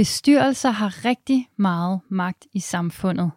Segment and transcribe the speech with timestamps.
[0.00, 3.30] Bestyrelser har rigtig meget magt i samfundet.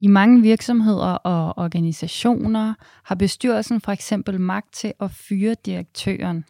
[0.00, 6.44] I mange virksomheder og organisationer har bestyrelsen for eksempel magt til at fyre direktøren.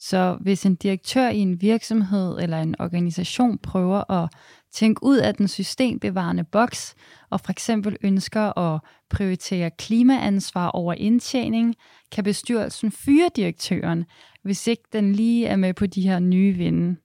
[0.00, 4.30] Så hvis en direktør i en virksomhed eller en organisation prøver at
[4.72, 6.94] tænke ud af den systembevarende boks
[7.30, 8.80] og for eksempel ønsker at
[9.10, 11.74] prioritere klimaansvar over indtjening,
[12.12, 14.04] kan bestyrelsen fyre direktøren,
[14.42, 16.96] hvis ikke den lige er med på de her nye vinde.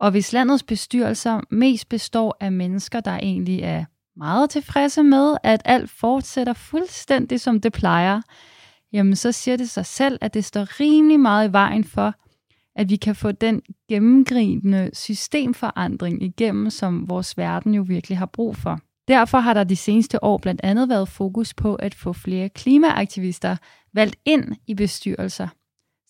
[0.00, 3.84] Og hvis landets bestyrelser mest består af mennesker, der egentlig er
[4.16, 8.20] meget tilfredse med, at alt fortsætter fuldstændig som det plejer,
[8.92, 12.14] jamen så siger det sig selv, at det står rimelig meget i vejen for,
[12.76, 18.56] at vi kan få den gennemgribende systemforandring igennem, som vores verden jo virkelig har brug
[18.56, 18.80] for.
[19.08, 23.56] Derfor har der de seneste år blandt andet været fokus på at få flere klimaaktivister
[23.92, 25.48] valgt ind i bestyrelser.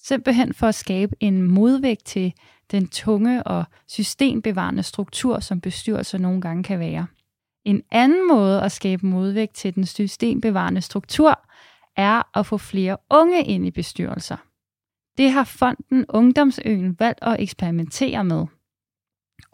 [0.03, 2.33] Simpelthen for at skabe en modvægt til
[2.71, 7.07] den tunge og systembevarende struktur, som bestyrelser nogle gange kan være.
[7.65, 11.41] En anden måde at skabe modvægt til den systembevarende struktur
[11.97, 14.37] er at få flere unge ind i bestyrelser.
[15.19, 18.47] Det har fonden Ungdomsøen valgt at eksperimentere med.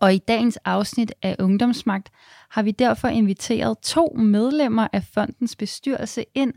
[0.00, 2.10] Og i dagens afsnit af Ungdomsmagt
[2.50, 6.54] har vi derfor inviteret to medlemmer af fondens bestyrelse ind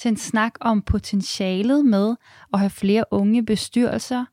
[0.00, 2.16] til en snak om potentialet med
[2.52, 4.24] at have flere unge bestyrelser,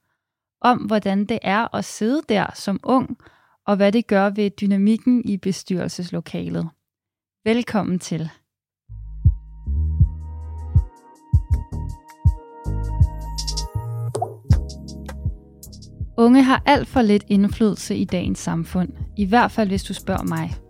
[0.61, 3.17] om hvordan det er at sidde der som ung,
[3.67, 6.69] og hvad det gør ved dynamikken i bestyrelseslokalet.
[7.45, 8.30] Velkommen til.
[16.17, 20.23] Unge har alt for lidt indflydelse i dagens samfund, i hvert fald hvis du spørger
[20.23, 20.62] mig.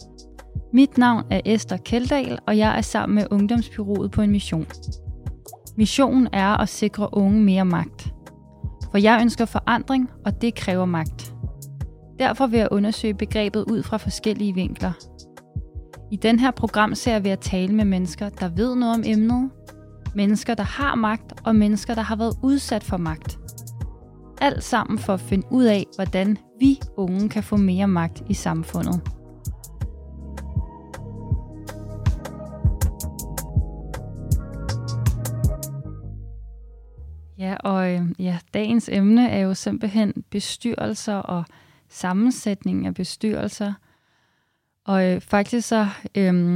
[0.74, 4.68] Mit navn er Esther Keldal, og jeg er sammen med Ungdomsbyrået på en mission.
[5.78, 8.14] Missionen er at sikre unge mere magt.
[8.92, 11.34] For jeg ønsker forandring, og det kræver magt.
[12.20, 14.92] Derfor vil jeg undersøge begrebet ud fra forskellige vinkler.
[16.12, 19.50] I den her programserie vil jeg tale med mennesker, der ved noget om emnet,
[20.16, 23.38] mennesker, der har magt, og mennesker, der har været udsat for magt–
[24.44, 28.34] alt sammen for at finde ud af, hvordan vi unge kan få mere magt i
[28.34, 29.02] samfundet.
[37.44, 41.46] Ja, og øh, ja, dagens emne er jo simpelthen bestyrelser og
[41.90, 43.74] sammensætning af bestyrelser.
[44.86, 46.56] Og øh, faktisk så, øhm,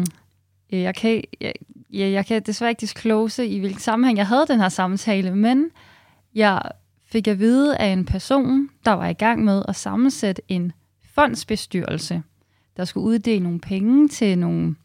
[0.74, 1.54] øh, jeg, kan, jeg,
[1.92, 5.70] jeg kan desværre ikke disclose, i hvilken sammenhæng jeg havde den her samtale, men
[6.36, 6.62] jeg
[7.06, 10.72] fik at vide af en person, der var i gang med at sammensætte en
[11.04, 12.24] fondsbestyrelse,
[12.78, 14.76] der skulle uddele nogle penge til nogle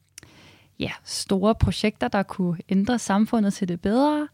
[0.78, 4.28] ja, store projekter, der kunne ændre samfundet til det bedre,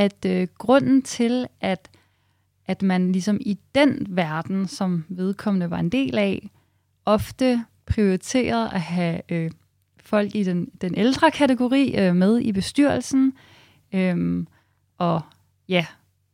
[0.00, 1.90] at øh, grunden til, at,
[2.66, 6.50] at man ligesom i den verden, som vedkommende var en del af,
[7.04, 9.50] ofte prioriterede at have øh,
[9.98, 13.32] folk i den, den ældre kategori øh, med i bestyrelsen,
[13.92, 14.46] øh,
[14.98, 15.20] og
[15.68, 15.86] ja,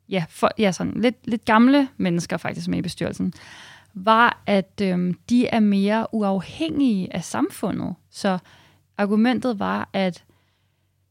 [0.09, 3.33] ja, for, ja sådan lidt, lidt gamle mennesker faktisk med i bestyrelsen,
[3.95, 7.95] var, at øh, de er mere uafhængige af samfundet.
[8.11, 8.39] Så
[8.99, 10.25] argumentet var, at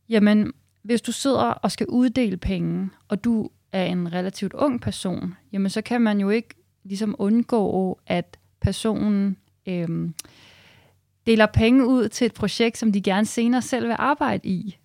[0.09, 0.53] jamen,
[0.85, 5.69] hvis du sidder og skal uddele penge, og du er en relativt ung person, jamen
[5.69, 6.50] så kan man jo ikke
[6.84, 9.38] ligesom undgå, at personen
[9.68, 10.13] øhm,
[11.25, 14.78] deler penge ud til et projekt, som de gerne senere selv vil arbejde i.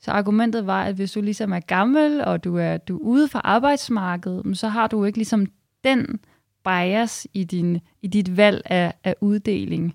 [0.00, 3.28] Så argumentet var, at hvis du ligesom er gammel, og du er, du er ude
[3.28, 5.46] fra arbejdsmarkedet, så har du ikke ligesom
[5.84, 6.20] den
[6.64, 9.94] bias i, din, i dit valg af, af uddeling.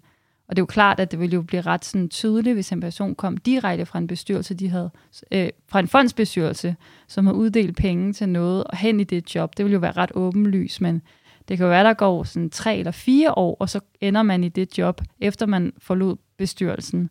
[0.50, 2.80] Og det er jo klart, at det ville jo blive ret sådan tydeligt, hvis en
[2.80, 4.90] person kom direkte fra en bestyrelse, de havde,
[5.32, 6.76] øh, fra en fondsbestyrelse,
[7.08, 9.58] som har uddelt penge til noget, og hen i det job.
[9.58, 11.02] Det ville jo være ret åbenlyst, men
[11.48, 14.44] det kan jo være, der går sådan tre eller fire år, og så ender man
[14.44, 17.10] i det job, efter man forlod bestyrelsen.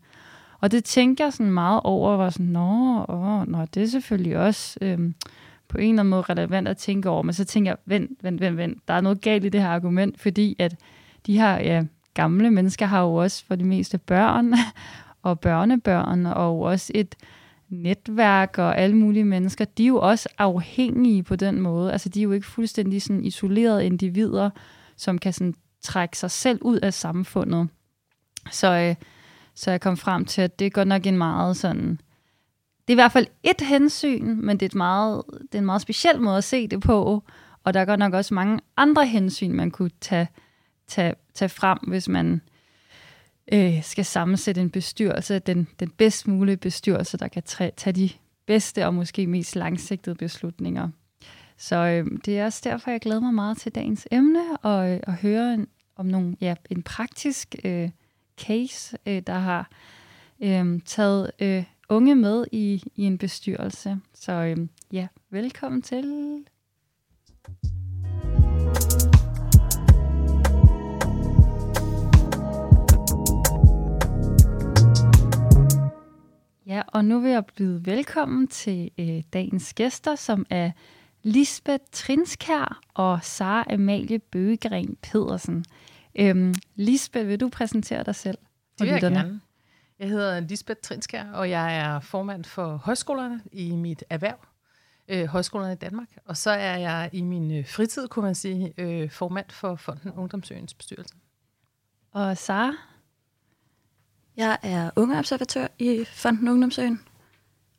[0.61, 4.39] Og det tænker jeg sådan meget over, var sådan, nå, åh, nå, det er selvfølgelig
[4.39, 5.15] også øhm,
[5.69, 7.23] på en eller anden måde relevant at tænke over.
[7.23, 9.69] Men så tænker jeg, vent, vent, vent, vent, der er noget galt i det her
[9.69, 10.77] argument, fordi at
[11.27, 11.85] de her ja,
[12.19, 14.55] gamle mennesker har jo også for det meste børn
[15.23, 17.15] og børnebørn, og også et
[17.69, 21.93] netværk og alle mulige mennesker, de er jo også afhængige på den måde.
[21.93, 24.51] Altså de er jo ikke fuldstændig sådan isolerede individer,
[24.97, 27.69] som kan sådan trække sig selv ud af samfundet.
[28.51, 28.95] Så øh,
[29.59, 32.01] så jeg kom frem til, at det er godt nok en meget sådan...
[32.89, 35.67] Det er i hvert fald et hensyn, men det er, et meget, det er en
[35.67, 37.25] meget speciel måde at se det på.
[37.65, 40.29] Og der er godt nok også mange andre hensyn, man kunne tage,
[40.89, 42.41] tage, tage frem, hvis man
[43.53, 47.43] øh, skal sammensætte en bestyrelse, den, den bedst mulige bestyrelse, der kan
[47.77, 48.11] tage de
[48.47, 50.89] bedste og måske mest langsigtede beslutninger.
[51.57, 55.01] Så øh, det er også derfor, jeg glæder mig meget til dagens emne og, øh,
[55.07, 57.91] og høre en, om nogle, ja, en praktisk øh,
[58.41, 59.71] case, øh, der har
[60.41, 64.01] øh, taget øh, unge med i, i en bestyrelse.
[64.15, 64.57] Så øh,
[64.93, 66.45] ja, velkommen til.
[76.69, 80.71] Ja, og nu vil jeg byde velkommen til øh, dagens gæster, som er
[81.23, 85.65] Lisbeth Trinskær og Sara Amalie Bøgegren Pedersen.
[86.19, 88.39] Øhm, Lisbeth, vil du præsentere dig selv?
[88.79, 89.41] Det vil jeg gerne.
[89.99, 94.39] Jeg hedder Lisbeth Trinskær, og jeg er formand for højskolerne i mit erhverv,
[95.09, 96.09] øh, højskolerne i Danmark.
[96.25, 100.11] Og så er jeg i min øh, fritid, kunne man sige, øh, formand for Fonden
[100.11, 101.15] Ungdomsøens bestyrelse.
[102.13, 102.73] Og Sara?
[104.39, 107.01] Jeg er ungeobservatør i Fonden Ungdomsøen,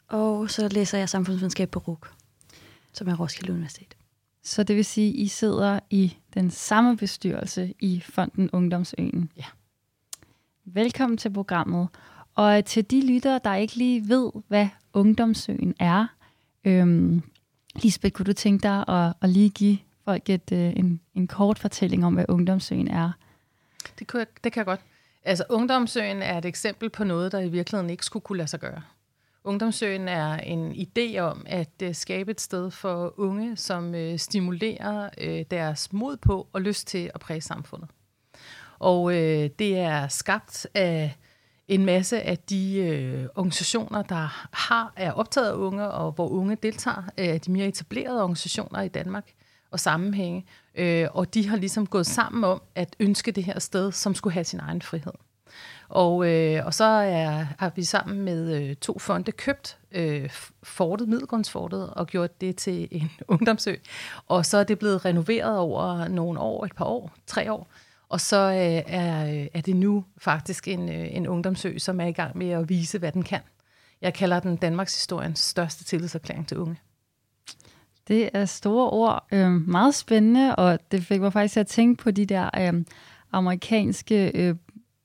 [0.07, 2.11] og så læser jeg samfundsvidenskab på RUK,
[2.93, 3.97] som er Roskilde Universitet.
[4.43, 9.31] Så det vil sige, at I sidder i den samme bestyrelse i Fonden Ungdomsøen?
[9.37, 9.43] Ja.
[10.65, 11.87] Velkommen til programmet.
[12.35, 16.07] Og til de lyttere, der ikke lige ved, hvad Ungdomsøen er,
[16.65, 17.21] øhm,
[17.75, 21.59] Lisbeth, kunne du tænke dig at, at lige give folk et, øh, en, en kort
[21.59, 23.11] fortælling om, hvad Ungdomsøen er?
[23.99, 24.81] Det, kunne jeg, det kan jeg godt.
[25.23, 28.59] Altså, Ungdomsøen er et eksempel på noget, der i virkeligheden ikke skulle kunne lade sig
[28.59, 28.81] gøre.
[29.43, 35.09] Ungdomsøen er en idé om at øh, skabe et sted for unge, som øh, stimulerer
[35.17, 37.89] øh, deres mod på og lyst til at præge samfundet.
[38.79, 41.15] Og øh, det er skabt af
[41.67, 46.55] en masse af de øh, organisationer, der har er optaget af unge, og hvor unge
[46.55, 49.33] deltager, øh, de mere etablerede organisationer i Danmark
[49.71, 50.45] og sammenhænge.
[50.75, 54.33] øh, og de har ligesom gået sammen om at ønske det her sted, som skulle
[54.33, 55.13] have sin egen frihed.
[55.89, 60.29] Og, øh, og så er, har vi sammen med øh, to fonde købt øh,
[60.63, 63.75] fortet, Middelgrundsfortet, og gjort det til en ungdomsø.
[64.27, 67.67] Og så er det blevet renoveret over nogle år, et par år, tre år.
[68.09, 72.05] Og så øh, er, øh, er det nu faktisk en, øh, en ungdomsø, som er
[72.05, 73.41] i gang med at vise, hvad den kan.
[74.01, 76.77] Jeg kalder den Danmarks historiens største tillidserklæring til unge.
[78.09, 79.27] Det er store ord.
[79.31, 82.83] Øh, meget spændende, og det fik mig faktisk til at tænke på de der øh,
[83.31, 84.55] amerikanske øh,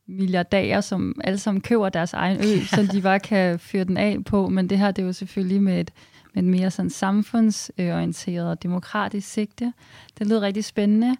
[0.06, 4.24] milliardærer, som alle sammen køber deres egen ø, så de bare kan fyre den af
[4.24, 4.48] på.
[4.48, 5.90] Men det her det er jo selvfølgelig med et,
[6.34, 9.72] med et mere sådan samfundsorienteret og demokratisk sigte.
[10.18, 11.16] Det lyder rigtig spændende.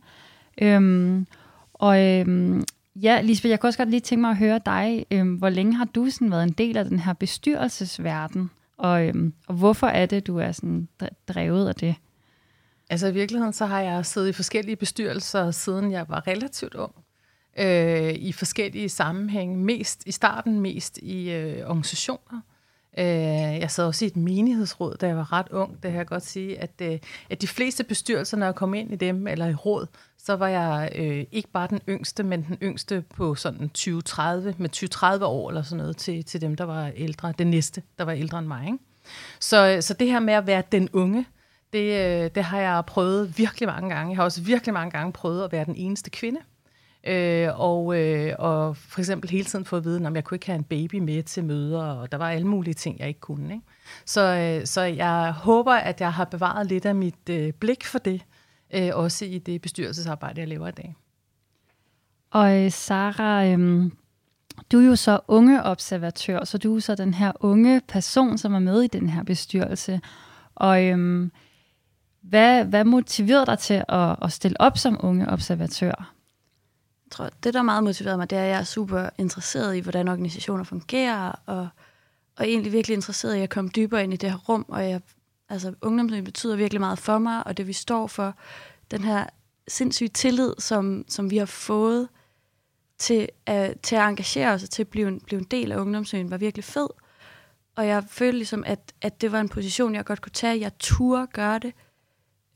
[0.63, 1.27] Øhm,
[1.75, 2.65] og øhm,
[2.97, 5.07] ja, Lisbeth, jeg kunne også godt lige tænke mig at høre dig.
[5.11, 8.51] Øhm, hvor længe har du sådan været en del af den her bestyrelsesverden?
[8.77, 10.89] Og, øhm, og hvorfor er det, du er sådan
[11.29, 11.95] drevet af det?
[12.91, 16.95] Altså i virkeligheden, så har jeg siddet i forskellige bestyrelser, siden jeg var relativt ung
[17.59, 19.57] øh, i forskellige sammenhænge.
[19.57, 22.41] Mest i starten, mest i øh, organisationer.
[22.99, 23.05] Øh,
[23.61, 25.73] jeg sad også i et menighedsråd, da jeg var ret ung.
[25.73, 26.99] Det kan jeg godt sige, at, øh,
[27.31, 29.87] at de fleste bestyrelser, når jeg kom ind i dem, eller i råd,
[30.19, 33.91] så var jeg øh, ikke bare den yngste, men den yngste på sådan 20-30,
[34.59, 37.35] med 20-30 år eller sådan noget, til, til dem, der var ældre.
[37.39, 38.67] Den næste, der var ældre end mig.
[38.67, 38.79] Ikke?
[39.41, 41.27] Så, så det her med at være den unge,
[41.73, 44.11] det, øh, det har jeg prøvet virkelig mange gange.
[44.11, 46.41] Jeg har også virkelig mange gange prøvet at være den eneste kvinde.
[47.07, 50.47] Øh, og, øh, og for eksempel hele tiden få at vide, at jeg kunne ikke
[50.47, 53.55] have en baby med til møder, og der var alle mulige ting, jeg ikke kunne.
[53.55, 53.67] Ikke?
[54.07, 57.99] Så, øh, så jeg håber, at jeg har bevaret lidt af mit øh, blik for
[57.99, 58.23] det,
[58.75, 60.97] øh, også i det bestyrelsesarbejde, jeg laver i dag.
[62.31, 63.91] Og øh, Sara, øh,
[64.73, 68.55] du er jo så unge observatør, så du er så den her unge person, som
[68.55, 70.01] er med i den her bestyrelse.
[70.55, 71.31] Og øh,
[72.23, 76.14] hvad, hvad motiverede dig til at, at stille op som unge observatør?
[77.15, 80.09] Tror, det, der meget motiverede mig, det er, at jeg er super interesseret i, hvordan
[80.09, 81.69] organisationer fungerer, og,
[82.37, 84.65] og egentlig virkelig interesseret i at komme dybere ind i det her rum.
[84.69, 85.01] Og jeg,
[85.49, 88.35] altså, ungdomslivet betyder virkelig meget for mig, og det vi står for,
[88.91, 89.27] den her
[89.69, 92.09] sindssyge tillid, som, som vi har fået
[92.99, 95.77] til at, til at engagere os og til at blive en, blive en del af
[95.77, 96.89] ungdomsøen, var virkelig fed.
[97.77, 100.61] Og jeg følte ligesom, at, at det var en position, jeg godt kunne tage.
[100.61, 101.73] Jeg turde gøre det,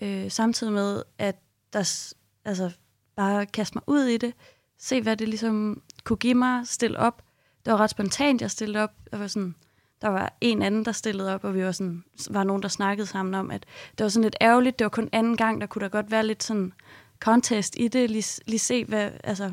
[0.02, 1.36] øh, samtidig med, at
[1.72, 2.12] der,
[2.44, 2.70] altså,
[3.18, 4.34] bare kaste mig ud i det,
[4.78, 7.22] se hvad det ligesom kunne give mig, stille op.
[7.64, 8.90] Det var ret spontant, jeg stillede op.
[9.12, 9.54] Jeg var, sådan,
[10.02, 13.06] der var en anden, der stillede op, og vi var, sådan, var nogen, der snakkede
[13.06, 13.66] sammen om, at
[13.98, 14.78] det var sådan lidt ærgerligt.
[14.78, 16.72] Det var kun anden gang, der kunne der godt være lidt sådan
[17.20, 18.10] contest i det.
[18.10, 19.52] Lige, lige se, hvad, altså,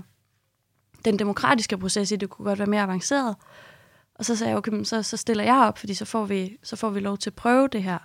[1.05, 3.35] den demokratiske proces i det kunne godt være mere avanceret.
[4.15, 6.75] Og så sagde jeg, okay, så, så stiller jeg op, fordi så får, vi, så
[6.75, 7.97] får vi lov til at prøve det her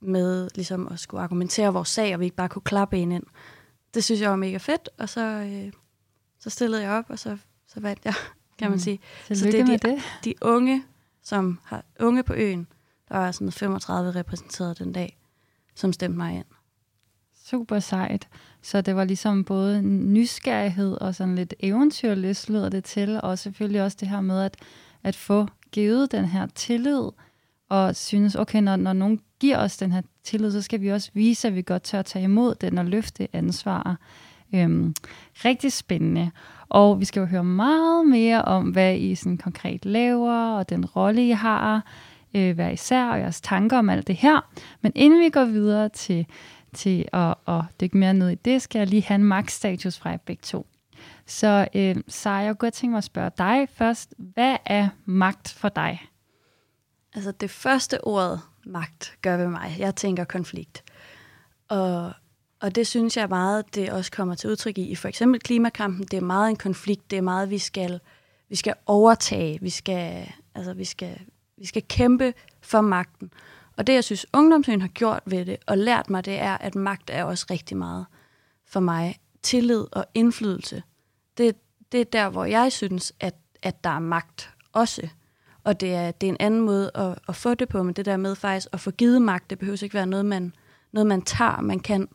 [0.00, 3.24] med ligesom at skulle argumentere vores sag, og vi ikke bare kunne klappe en ind
[3.94, 5.72] det synes jeg var mega fedt, og så, øh,
[6.38, 8.14] så stillede jeg op, og så, så vandt jeg,
[8.58, 8.80] kan man mm.
[8.80, 9.00] sige.
[9.28, 10.02] Så det er de, det.
[10.24, 10.84] de unge,
[11.22, 12.66] som har unge på øen,
[13.08, 15.18] der var sådan 35 repræsenteret den dag,
[15.74, 16.44] som stemte mig ind.
[17.44, 18.28] super sejt.
[18.62, 23.82] Så det var ligesom både nysgerrighed og sådan lidt eventyrlyst, lyder det til, og selvfølgelig
[23.82, 24.56] også det her med at,
[25.02, 27.10] at få givet den her tillid,
[27.68, 31.10] og synes, okay, når, når nogen giver os den her tillid, så skal vi også
[31.14, 33.96] vise, at vi godt tør at tage imod den og løfte ansvar.
[34.54, 34.94] Øhm,
[35.44, 36.30] rigtig spændende.
[36.68, 40.84] Og vi skal jo høre meget mere om, hvad I sådan konkret laver, og den
[40.84, 41.86] rolle, I har,
[42.34, 44.50] øh, hver især, og jeres tanker om alt det her.
[44.80, 46.26] Men inden vi går videre til,
[46.74, 50.10] til at, at dykke mere ned i det, skal jeg lige have en max-status fra
[50.10, 50.66] jer begge to.
[51.26, 54.14] Så øh, Sara, jeg kunne godt tænke mig at spørge dig først.
[54.18, 56.02] Hvad er magt for dig?
[57.14, 59.76] Altså det første ord, magt, gør ved mig.
[59.78, 60.84] Jeg tænker konflikt.
[61.68, 62.12] Og,
[62.60, 64.94] og det synes jeg meget, det også kommer til udtryk i.
[64.94, 67.10] For eksempel klimakampen, det er meget en konflikt.
[67.10, 68.00] Det er meget, vi skal,
[68.48, 69.58] vi skal overtage.
[69.62, 71.18] Vi skal, altså, vi, skal,
[71.56, 73.32] vi skal kæmpe for magten.
[73.76, 76.74] Og det, jeg synes, ungdomsøen har gjort ved det, og lært mig, det er, at
[76.74, 78.06] magt er også rigtig meget
[78.66, 79.18] for mig.
[79.42, 80.82] Tillid og indflydelse.
[81.38, 81.56] Det,
[81.92, 85.08] det er der, hvor jeg synes, at, at der er magt også.
[85.64, 88.04] Og det er, det er en anden måde at, at få det på, men det
[88.04, 90.54] der med faktisk at få givet magt, det behøver ikke være noget, man,
[90.92, 92.08] noget, man tager, man kan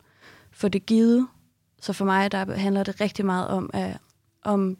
[0.52, 1.28] få det givet.
[1.82, 3.98] Så for mig, der handler det rigtig meget om, at,
[4.44, 4.78] om,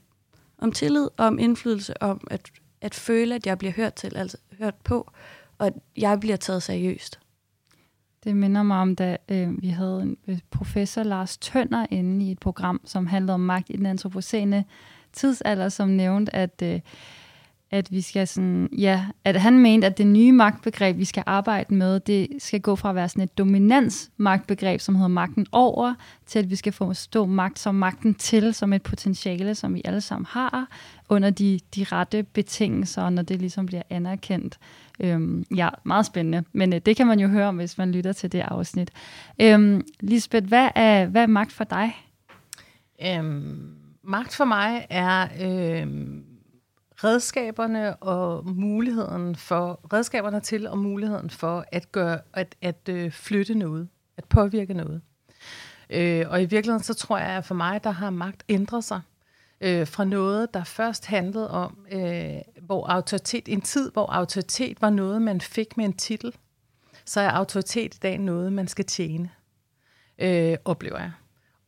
[0.58, 4.76] om tillid, om indflydelse, om at, at føle, at jeg bliver hørt til, altså hørt
[4.76, 5.12] på,
[5.58, 7.20] og at jeg bliver taget seriøst.
[8.24, 12.32] Det minder mig om, da øh, vi havde en øh, professor Lars Tønder inde i
[12.32, 14.66] et program, som handlede om magt i den antropocene
[15.14, 16.80] tidsalder, som nævnte, at øh,
[17.72, 21.74] at vi skal sådan, ja, at han mente, at det nye magtbegreb, vi skal arbejde
[21.74, 25.94] med, det skal gå fra at være sådan et dominansmagtbegreb, som hedder magten over,
[26.26, 30.02] til at vi skal forstå magt som magten til, som et potentiale, som vi alle
[30.02, 30.68] sammen har,
[31.10, 34.58] under de, de rette betingelser, når det ligesom bliver anerkendt.
[35.00, 38.14] Øhm, ja, meget spændende, men øh, det kan man jo høre om, hvis man lytter
[38.14, 38.92] til det afsnit.
[39.42, 41.96] Øhm, Lisbeth, hvad er, hvad er magt for dig?
[43.06, 45.28] Øhm, magt for mig er...
[45.42, 46.24] Øhm
[47.04, 53.56] redskaberne og muligheden for redskaberne til og muligheden for at gøre at, at øh, flytte
[53.56, 55.02] noget, at påvirke noget.
[55.90, 59.02] Øh, og i virkeligheden så tror jeg, at for mig der har magt ændret sig
[59.62, 64.90] øh, fra noget, der først handlede om, øh, hvor autoritet, en tid, hvor autoritet var
[64.90, 66.34] noget, man fik med en titel,
[67.06, 69.30] så er autoritet i dag noget, man skal tjene,
[70.20, 71.12] øh, oplever jeg.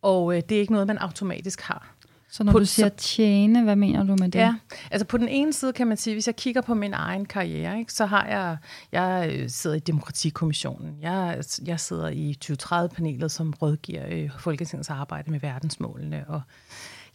[0.02, 1.96] Og øh, det er ikke noget, man automatisk har.
[2.32, 4.40] Så når på, du siger tjene, hvad mener du med det?
[4.40, 4.56] Ja,
[4.92, 7.80] altså på den ene side kan man sige, hvis jeg kigger på min egen karriere,
[7.80, 8.58] ikke, så har jeg,
[8.92, 15.32] jeg øh, sidder i Demokratikommissionen, jeg, jeg sidder i 2030-panelet, som rådgiver øh, Folketingets arbejde
[15.32, 16.42] med verdensmålene, og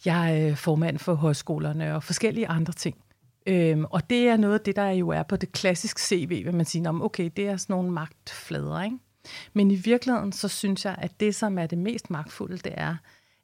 [0.05, 2.97] jeg er formand for højskolerne og forskellige andre ting.
[3.47, 6.53] Øhm, og det er noget af det, der jo er på det klassiske CV, vil
[6.53, 8.97] man sige, om okay, det er sådan nogle magtflader, ikke?
[9.53, 12.95] Men i virkeligheden, så synes jeg, at det, som er det mest magtfulde, det er,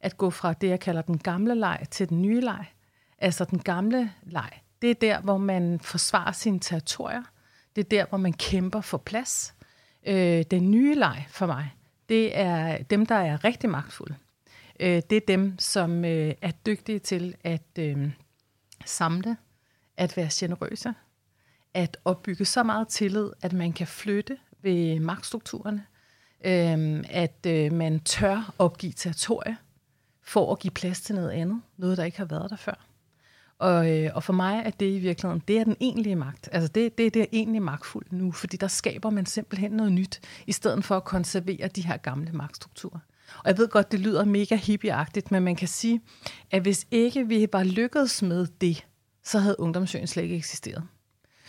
[0.02, 2.66] at gå fra det, jeg kalder den gamle leg, til den nye leg.
[3.18, 4.50] Altså den gamle leg,
[4.82, 7.24] det er der, hvor man forsvarer sine territorier.
[7.76, 9.54] Det er der, hvor man kæmper for plads.
[10.08, 11.72] Øh, den nye leg for mig,
[12.10, 14.16] det er dem, der er rigtig magtfulde.
[14.80, 18.12] Øh, det er dem, som øh, er dygtige til at øh,
[18.86, 19.38] samle,
[19.98, 20.94] at være generøse,
[21.74, 25.86] at opbygge så meget tillid, at man kan flytte ved magtstrukturerne,
[26.46, 29.56] øh, at øh, man tør opgive territorier,
[30.32, 32.86] for at give plads til noget andet, noget der ikke har været der før.
[33.60, 36.50] Og, øh, og for mig er det i virkeligheden, det er den egentlige magt.
[36.52, 40.22] Altså det, det, det er egentlig magtfuldt nu, fordi der skaber man simpelthen noget nyt,
[40.48, 43.00] i stedet for at konservere de her gamle magtstrukturer.
[43.38, 46.02] Og jeg ved godt, det lyder mega hippieagtigt, men man kan sige,
[46.52, 48.86] at hvis ikke vi bare lykkedes med det,
[49.24, 50.84] så havde ungdomsøen slet ikke eksisteret.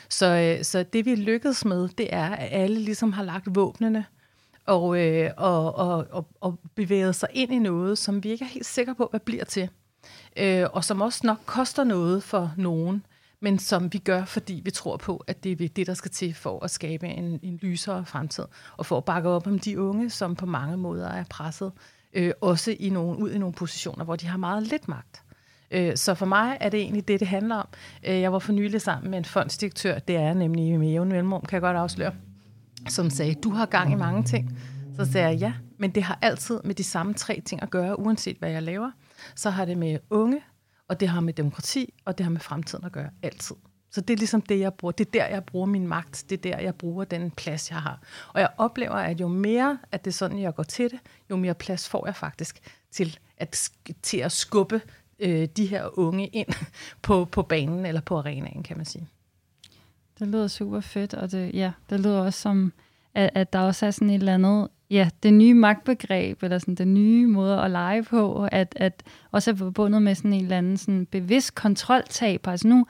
[0.09, 4.05] Så, øh, så det vi lykkedes med, det er, at alle ligesom har lagt våbnene
[4.67, 8.49] og, øh, og, og, og, og bevæget sig ind i noget, som vi ikke er
[8.49, 9.69] helt sikre på, hvad bliver til.
[10.37, 13.07] Øh, og som også nok koster noget for nogen,
[13.41, 16.35] men som vi gør, fordi vi tror på, at det er det, der skal til
[16.35, 18.45] for at skabe en, en lysere fremtid,
[18.77, 21.73] og for at bakke op om de unge, som på mange måder er presset,
[22.13, 25.23] øh, også i nogle, ud i nogle positioner, hvor de har meget lidt magt.
[25.71, 27.69] Øh, så for mig er det egentlig det, det handler om.
[28.05, 31.43] Øh, jeg var for nylig sammen med en fondsdirektør, det er nemlig med jævn mellemrum,
[31.43, 32.13] kan jeg godt afsløre,
[32.89, 34.59] som sagde, du har gang i mange ting.
[34.97, 37.99] Så sagde jeg, ja, men det har altid med de samme tre ting at gøre,
[37.99, 38.91] uanset hvad jeg laver.
[39.37, 40.41] Så har det med unge,
[40.89, 43.57] og det har med demokrati, og det har med fremtiden at gøre, altid.
[43.91, 44.93] Så det er ligesom det, jeg bruger.
[44.93, 46.25] Det er der, jeg bruger min magt.
[46.31, 48.03] Det er der, jeg bruger den plads, jeg har.
[48.35, 50.99] Og jeg oplever, at jo mere, at det er sådan, jeg går til det,
[51.31, 52.61] jo mere plads får jeg faktisk
[52.91, 53.71] til at,
[54.03, 54.81] til at skubbe
[55.19, 56.49] øh, de her unge ind
[57.03, 59.09] på, på banen eller på arenaen, kan man sige.
[60.23, 62.73] Det lyder super fedt, og det, ja, det lyder også som,
[63.15, 66.75] at, at der også er sådan et eller andet ja, det nye magtbegreb, eller sådan
[66.75, 70.59] den nye måde at lege på, at, at også er forbundet med sådan en eller
[70.59, 72.47] anden sådan bevidst kontroltab.
[72.47, 72.87] Altså nu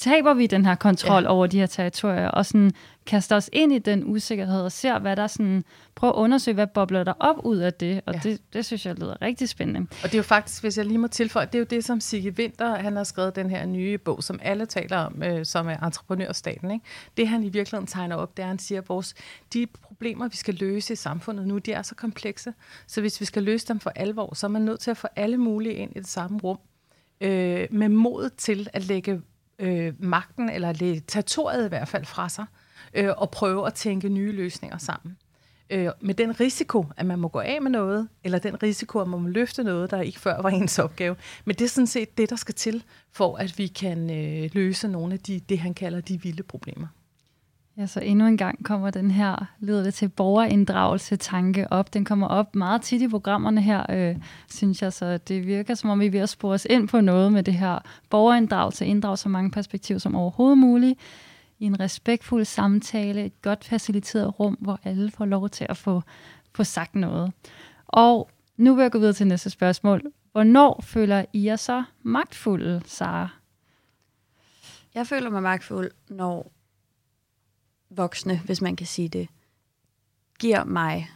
[0.00, 1.28] taber vi den her kontrol ja.
[1.28, 2.70] over de her territorier, og sådan
[3.06, 6.66] kaster os ind i den usikkerhed, og ser, hvad der sådan, prøver at undersøge, hvad
[6.66, 8.20] bobler der op ud af det, og ja.
[8.22, 9.80] det, det synes jeg lyder rigtig spændende.
[9.80, 12.00] Og det er jo faktisk, hvis jeg lige må tilføje, det er jo det, som
[12.00, 15.68] Sigge Winter, han har skrevet den her nye bog, som alle taler om, øh, som
[15.68, 16.70] er entreprenørstaten.
[16.70, 16.84] Ikke?
[17.16, 19.14] Det han i virkeligheden tegner op, det er, han siger, at vores,
[19.52, 22.52] de problemer, vi skal løse i samfundet nu, de er så komplekse,
[22.86, 25.08] så hvis vi skal løse dem for alvor, så er man nødt til at få
[25.16, 26.58] alle mulige ind i det samme rum,
[27.20, 29.20] øh, med mod til at lægge
[29.58, 32.44] øh, magten, eller lidt territoriet i hvert fald fra sig,
[32.94, 35.16] øh, og prøve at tænke nye løsninger sammen.
[35.70, 39.08] Øh, med den risiko, at man må gå af med noget, eller den risiko, at
[39.08, 41.16] man må løfte noget, der ikke før var ens opgave.
[41.44, 44.88] Men det er sådan set det, der skal til, for at vi kan øh, løse
[44.88, 46.86] nogle af de, det, han kalder de vilde problemer.
[47.76, 51.94] Ja, så endnu en gang kommer den her, lyder det til borgerinddragelse tanke op.
[51.94, 54.16] Den kommer op meget tit i programmerne her, øh,
[54.50, 57.00] synes jeg, så det virker som om, vi er ved at spore os ind på
[57.00, 57.78] noget med det her
[58.10, 61.00] borgerinddragelse, inddrage så mange perspektiver som overhovedet muligt,
[61.58, 66.02] i en respektfuld samtale, et godt faciliteret rum, hvor alle får lov til at få,
[66.54, 67.32] få sagt noget.
[67.86, 70.02] Og nu vil jeg gå videre til næste spørgsmål.
[70.32, 73.28] Hvornår føler I jer så magtfulde, Sara?
[74.94, 76.52] Jeg føler mig magtfuld, når
[77.96, 79.28] voksne, hvis man kan sige det,
[80.38, 81.10] giver mig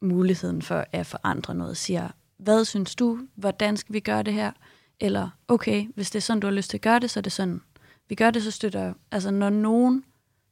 [0.00, 4.52] muligheden for at forandre noget, siger, hvad synes du, hvordan skal vi gøre det her?
[5.00, 7.22] Eller, okay, hvis det er sådan, du har lyst til at gøre det, så er
[7.22, 7.60] det sådan.
[8.08, 10.04] Vi gør det, så støtter Altså, når nogen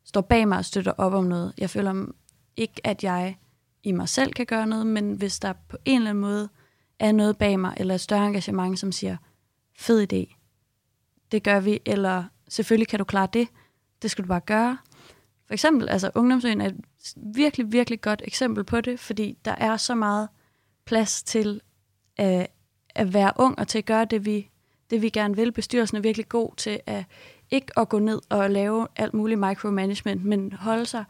[0.04, 2.06] står bag mig og støtter op om noget, jeg føler
[2.56, 3.36] ikke, at jeg
[3.82, 6.48] i mig selv kan gøre noget, men hvis der på en eller anden måde
[6.98, 9.16] er noget bag mig, eller et større engagement, som siger,
[9.78, 10.36] fed idé,
[11.32, 13.48] det gør vi, eller selvfølgelig kan du klare det,
[14.02, 14.78] det skal du bare gøre,
[15.52, 16.84] for eksempel, altså Ungdomsøen er et
[17.16, 20.28] virkelig, virkelig godt eksempel på det, fordi der er så meget
[20.84, 21.60] plads til
[22.20, 22.44] øh,
[22.94, 24.50] at være ung og til at gøre det, vi,
[24.90, 25.52] det, vi gerne vil.
[25.52, 27.04] Bestyrelsen er virkelig god til at
[27.50, 31.04] ikke at gå ned og lave alt muligt micromanagement, men holde sig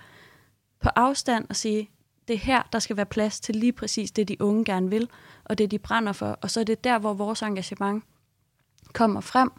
[0.81, 1.91] på afstand og sige,
[2.29, 5.09] det er her, der skal være plads til lige præcis det, de unge gerne vil,
[5.45, 6.39] og det, de brænder for.
[6.43, 8.05] Og så er det der, hvor vores engagement
[8.93, 9.51] kommer frem,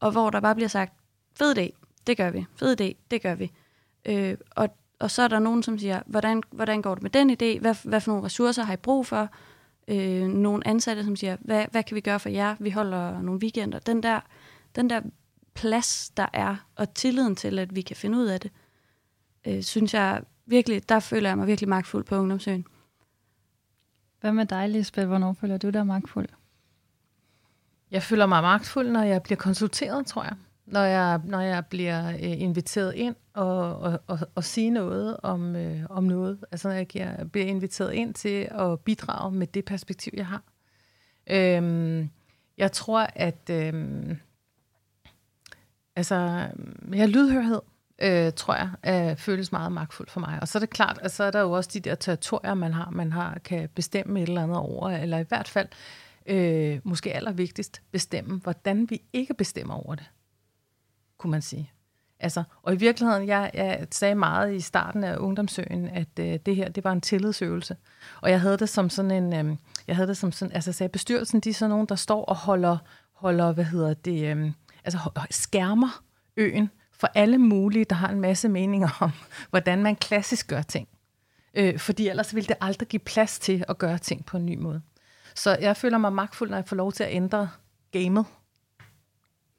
[0.00, 0.92] og hvor der bare bliver sagt,
[1.34, 1.70] fed idé,
[2.06, 3.52] det gør vi, fed idé, det gør vi.
[4.08, 4.68] Øh, og,
[4.98, 7.60] og så er der nogen, som siger, hvordan, hvordan går det med den idé?
[7.60, 9.28] Hvad, hvad for nogle ressourcer har I brug for?
[9.88, 12.56] Øh, nogle ansatte, som siger, hvad, hvad kan vi gøre for jer?
[12.60, 13.78] Vi holder nogle weekender.
[13.78, 14.20] Den der,
[14.76, 15.00] den der
[15.54, 18.52] plads, der er, og tilliden til, at vi kan finde ud af det,
[19.46, 22.66] øh, synes jeg virkelig, der føler jeg mig virkelig magtfuld på Ungdomsøen.
[24.20, 25.08] Hvad med dig, Lisbeth?
[25.08, 26.28] Hvornår føler du dig magtfuld?
[27.90, 30.36] Jeg føler mig magtfuld, når jeg bliver konsulteret, tror jeg
[30.72, 35.56] når jeg, når jeg bliver øh, inviteret ind og, og, og, og sige noget om,
[35.56, 36.38] øh, om noget.
[36.52, 40.42] Altså når jeg giver, bliver inviteret ind til at bidrage med det perspektiv, jeg har.
[41.30, 42.10] Øhm,
[42.58, 44.16] jeg tror, at øhm,
[45.96, 46.48] altså,
[46.94, 47.60] ja, lydhørhed,
[48.02, 50.38] øh, tror jeg, er, føles meget magtfuldt for mig.
[50.40, 52.72] Og så er det klart, at så er der jo også de der territorier, man
[52.72, 55.68] har, man har kan bestemme et eller andet over, eller i hvert fald,
[56.26, 60.06] øh, måske allervigtigst, bestemme, hvordan vi ikke bestemmer over det
[61.18, 61.72] kunne man sige.
[62.20, 66.56] Altså, og i virkeligheden, jeg, jeg sagde meget i starten af ungdomsøen, at øh, det
[66.56, 67.76] her, det var en tillidsøvelse.
[68.20, 70.88] Og jeg havde det som sådan en, øh, jeg havde det som sådan, altså sagde
[70.88, 72.78] bestyrelsen, de er sådan nogen, der står og holder,
[73.12, 74.50] holder hvad hedder det, øh,
[74.84, 74.98] altså
[75.30, 76.02] skærmer
[76.36, 79.10] øen for alle mulige, der har en masse meninger om,
[79.50, 80.88] hvordan man klassisk gør ting.
[81.54, 84.56] Øh, fordi ellers ville det aldrig give plads til at gøre ting på en ny
[84.56, 84.82] måde.
[85.34, 87.48] Så jeg føler mig magtfuld, når jeg får lov til at ændre
[87.92, 88.24] gamet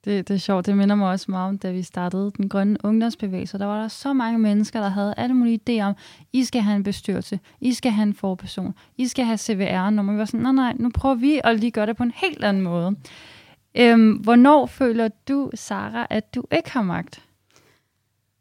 [0.06, 0.66] det, det er sjovt.
[0.66, 3.58] Det minder mig også meget om, da vi startede den grønne ungdomsbevægelse.
[3.58, 5.96] Der var der så mange mennesker, der havde alle mulige idéer om,
[6.34, 10.14] I skal have en bestyrelse, I skal have en forperson, I skal have CVR-nummer.
[10.14, 12.44] Vi var sådan, nej, nej, nu prøver vi at lige gøre det på en helt
[12.44, 12.96] anden måde.
[13.76, 17.24] Øhm, hvornår føler du, Sara, at du ikke har magt?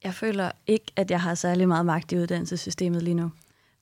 [0.04, 3.30] Jeg føler ikke, at jeg har særlig meget magt i uddannelsessystemet lige nu.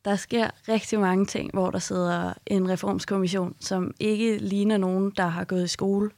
[0.04, 5.26] Der sker rigtig mange ting, hvor der sidder en reformskommission, som ikke ligner nogen, der
[5.26, 6.10] har gået i skole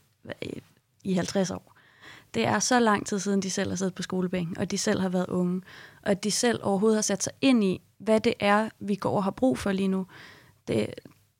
[1.03, 1.75] i 50 år.
[2.33, 4.99] Det er så lang tid siden, de selv har siddet på skolebænken, og de selv
[4.99, 5.61] har været unge,
[6.03, 9.15] og at de selv overhovedet har sat sig ind i, hvad det er, vi går
[9.15, 10.05] og har brug for lige nu.
[10.67, 10.93] Det,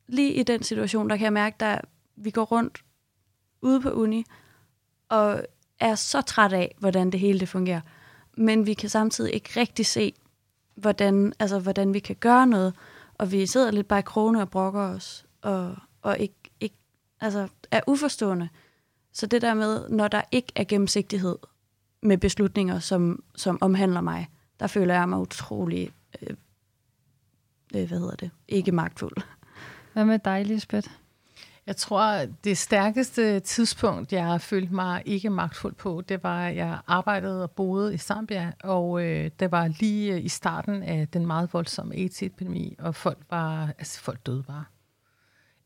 [0.06, 1.84] lige i den situation, der kan jeg mærke, at
[2.16, 2.78] vi går rundt
[3.62, 4.24] ude på uni,
[5.08, 5.44] og
[5.80, 7.80] er så træt af, hvordan det hele det fungerer.
[8.36, 10.14] Men vi kan samtidig ikke rigtig se,
[10.74, 12.74] hvordan, altså, hvordan vi kan gøre noget,
[13.14, 16.76] og vi sidder lidt bare i krone og brokker os, og, og ikke, ikke,
[17.20, 18.48] altså, er uforstående.
[19.12, 21.36] Så det der med, når der ikke er gennemsigtighed
[22.02, 24.28] med beslutninger, som, som omhandler mig,
[24.60, 25.90] der føler jeg mig utrolig
[26.22, 26.36] øh,
[27.74, 29.12] øh, hvad hedder det, ikke magtfuld.
[29.92, 30.88] Hvad med dig, Lisbeth?
[31.66, 36.78] Jeg tror, det stærkeste tidspunkt, jeg følte mig ikke magtfuld på, det var, at jeg
[36.86, 41.26] arbejdede og boede i Zambia, og øh, det var lige øh, i starten af den
[41.26, 44.64] meget voldsomme AIDS-epidemi, og folk var, altså folk døde bare.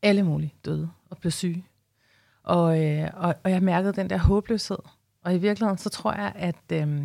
[0.01, 1.65] Alle mulige døde og blev syge.
[2.45, 4.77] Og, øh, og, og jeg mærkede den der håbløshed.
[5.23, 7.01] Og i virkeligheden, så tror jeg, at øh,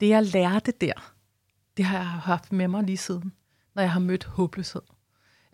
[0.00, 1.12] det, jeg lærte der,
[1.76, 3.32] det har jeg haft med mig lige siden,
[3.74, 4.82] når jeg har mødt håbløshed.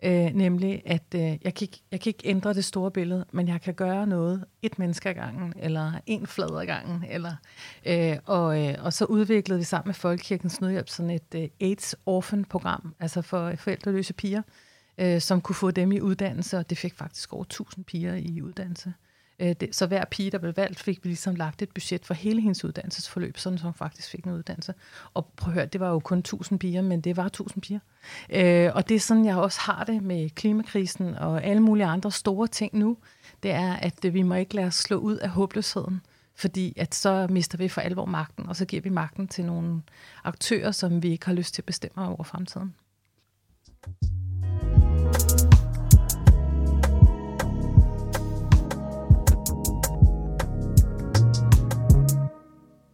[0.03, 3.47] Øh, nemlig, at øh, jeg, kan ikke, jeg kan ikke ændre det store billede, men
[3.47, 7.05] jeg kan gøre noget et menneske ad gangen, eller en flad ad gangen.
[7.09, 7.35] Eller,
[7.85, 12.95] øh, og, øh, og så udviklede vi sammen med Folkekirkens Nødhjælp sådan et øh, AIDS-orphan-program,
[12.99, 16.95] altså for forældreløse piger, øh, Øh, som kunne få dem i uddannelse, og det fik
[16.95, 18.93] faktisk over 1000 piger i uddannelse.
[19.39, 22.13] Øh, det, så hver pige, der blev valgt, fik vi ligesom lagt et budget for
[22.13, 24.73] hele hendes uddannelsesforløb, sådan som hun faktisk fik en uddannelse.
[25.13, 27.79] Og prøv at høre, det var jo kun 1000 piger, men det var 1000 piger.
[28.29, 32.11] Øh, og det er sådan, jeg også har det med klimakrisen og alle mulige andre
[32.11, 32.97] store ting nu.
[33.43, 36.01] Det er, at øh, vi må ikke lade os slå ud af håbløsheden
[36.35, 39.81] fordi at så mister vi for alvor magten, og så giver vi magten til nogle
[40.23, 42.75] aktører, som vi ikke har lyst til at bestemme over fremtiden.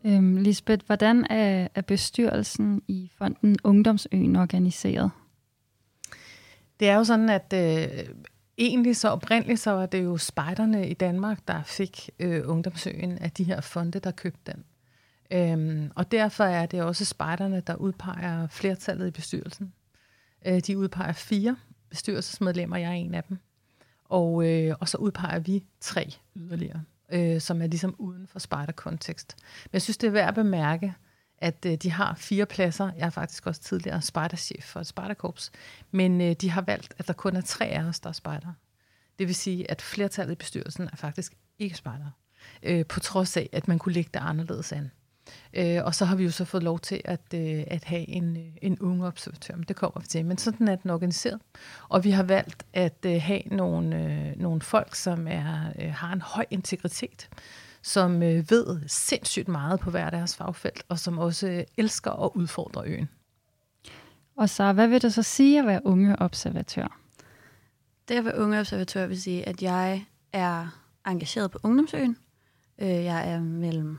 [0.07, 5.11] Øhm, Lisbeth, hvordan er, er bestyrelsen i fonden Ungdomsøen organiseret?
[6.79, 8.15] Det er jo sådan, at øh,
[8.57, 13.31] egentlig så oprindeligt så var det jo spejderne i Danmark, der fik øh, Ungdomsøen af
[13.31, 14.63] de her fonde, der købte den.
[15.31, 19.73] Øhm, og derfor er det også spejderne, der udpeger flertallet i bestyrelsen.
[20.45, 21.55] Øh, de udpeger fire
[21.89, 23.37] bestyrelsesmedlemmer, jeg er en af dem.
[24.05, 29.35] Og, øh, og så udpeger vi tre yderligere øh, som er ligesom uden for spejderkontekst.
[29.63, 30.93] Men jeg synes, det er værd at bemærke,
[31.37, 32.91] at øh, de har fire pladser.
[32.97, 35.51] Jeg er faktisk også tidligere spejderchef for et spejderkorps.
[35.91, 38.53] Men øh, de har valgt, at der kun er tre af os, der er spejder.
[39.19, 42.11] Det vil sige, at flertallet i bestyrelsen er faktisk ikke spejder.
[42.63, 44.91] Øh, på trods af, at man kunne lægge det anderledes an.
[45.53, 48.37] Øh, og så har vi jo så fået lov til at, øh, at have en,
[48.37, 50.25] øh, en unge observatør, men det kommer vi til.
[50.25, 51.39] Men sådan er den organiseret.
[51.89, 56.13] Og vi har valgt at øh, have nogle, øh, nogle folk, som er, øh, har
[56.13, 57.29] en høj integritet,
[57.81, 62.31] som øh, ved sindssygt meget på hver deres fagfelt, og som også øh, elsker at
[62.35, 63.09] udfordre øen.
[64.37, 66.99] Og så, hvad vil det så sige at være unge observatør?
[68.07, 70.67] Det at være unge observatør vil sige, at jeg er
[71.07, 72.17] engageret på Ungdomsøen.
[72.79, 73.97] Øh, jeg er mellem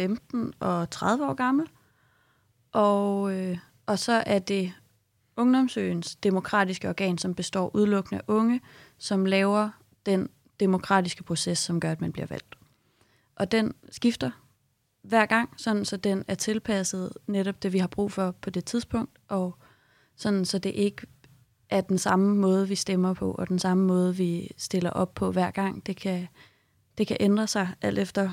[0.00, 1.66] 15 og 30 år gammel.
[2.72, 4.72] Og, øh, og så er det
[5.36, 8.60] Ungdomsøens demokratiske organ, som består udelukkende af unge,
[8.98, 9.70] som laver
[10.06, 10.28] den
[10.60, 12.58] demokratiske proces, som gør, at man bliver valgt.
[13.36, 14.30] Og den skifter
[15.02, 18.64] hver gang, sådan så den er tilpasset netop det, vi har brug for på det
[18.64, 19.58] tidspunkt, og
[20.16, 21.06] sådan så det ikke
[21.70, 25.32] er den samme måde, vi stemmer på, og den samme måde, vi stiller op på
[25.32, 25.86] hver gang.
[25.86, 26.28] Det kan,
[26.98, 28.30] det kan ændre sig alt efter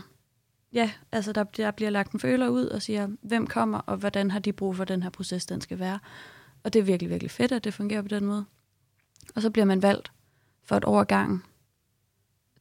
[0.73, 4.31] ja, altså der, der bliver lagt en føler ud og siger, hvem kommer, og hvordan
[4.31, 5.99] har de brug for, den her proces, den skal være.
[6.63, 8.45] Og det er virkelig, virkelig fedt, at det fungerer på den måde.
[9.35, 10.11] Og så bliver man valgt
[10.63, 11.43] for et overgang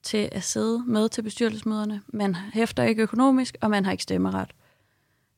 [0.03, 2.03] til at sidde med til bestyrelsesmøderne.
[2.07, 4.51] Man hæfter ikke økonomisk, og man har ikke stemmeret.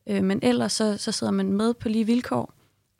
[0.07, 2.53] Øh, men ellers så, så sidder man med på lige vilkår,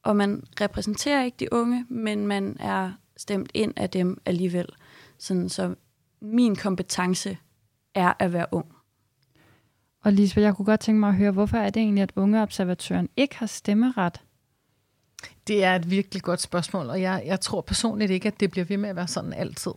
[0.03, 4.67] og man repræsenterer ikke de unge, men man er stemt ind af dem alligevel.
[5.17, 5.75] Sådan, så
[6.21, 7.37] min kompetence
[7.95, 8.78] er at være ung.
[10.03, 13.09] Og Lisbeth, jeg kunne godt tænke mig at høre, hvorfor er det egentlig, at ungeobservatøren
[13.17, 14.21] ikke har stemmeret?
[15.47, 18.65] Det er et virkelig godt spørgsmål, og jeg, jeg tror personligt ikke, at det bliver
[18.65, 19.71] ved med at være sådan altid.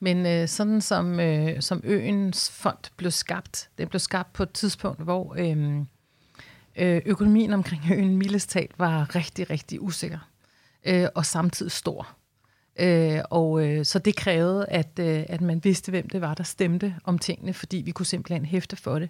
[0.00, 4.52] Men øh, sådan som, øh, som Øens fond blev skabt, det blev skabt på et
[4.52, 5.76] tidspunkt, hvor øh,
[6.76, 10.18] øh, økonomien omkring øen Millestal var rigtig, rigtig usikker
[10.84, 12.16] øh, og samtidig stor.
[12.80, 16.44] Øh, og øh, så det krævede, at, øh, at man vidste, hvem det var, der
[16.44, 19.08] stemte om tingene, fordi vi kunne simpelthen hæfte for det.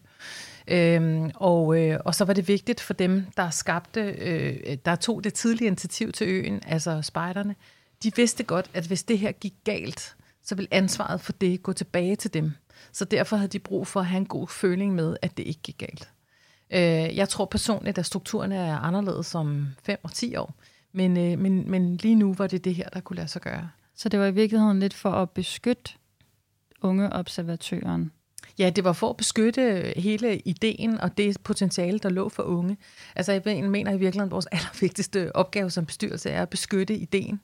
[0.69, 5.25] Øhm, og, øh, og så var det vigtigt for dem, der skabte, øh, der tog
[5.25, 7.55] det tidlige initiativ til øen, altså spejderne,
[8.03, 11.73] de vidste godt, at hvis det her gik galt, så ville ansvaret for det gå
[11.73, 12.53] tilbage til dem.
[12.93, 15.61] Så derfor havde de brug for at have en god føling med, at det ikke
[15.63, 16.09] gik galt.
[16.71, 20.55] Øh, jeg tror personligt, at strukturerne er anderledes om 5 og 10 år.
[20.93, 23.71] Men, øh, men, men lige nu var det det her, der kunne lade sig gøre.
[23.95, 25.93] Så det var i virkeligheden lidt for at beskytte
[26.83, 28.13] unge observatøren?
[28.59, 32.77] Ja, det var for at beskytte hele ideen og det potentiale, der lå for unge.
[33.17, 37.41] Altså jeg mener i virkeligheden, at vores allervigtigste opgave som bestyrelse er at beskytte ideen.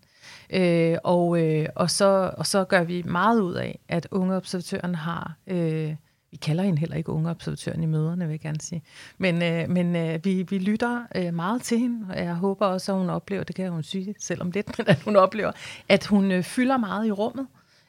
[0.51, 4.95] Øh, og, øh, og, så, og så gør vi meget ud af, at unge observatøren
[4.95, 5.95] har øh,
[6.31, 8.83] vi kalder hende heller ikke unge observatøren i møderne, vil jeg gerne sige.
[9.19, 12.93] Men, øh, men øh, vi, vi lytter øh, meget til hende, og jeg håber også,
[12.93, 15.53] at hun oplever, det kan hun sige selvom lidt, men at hun oplever,
[15.89, 17.47] at hun øh, fylder meget i rummet,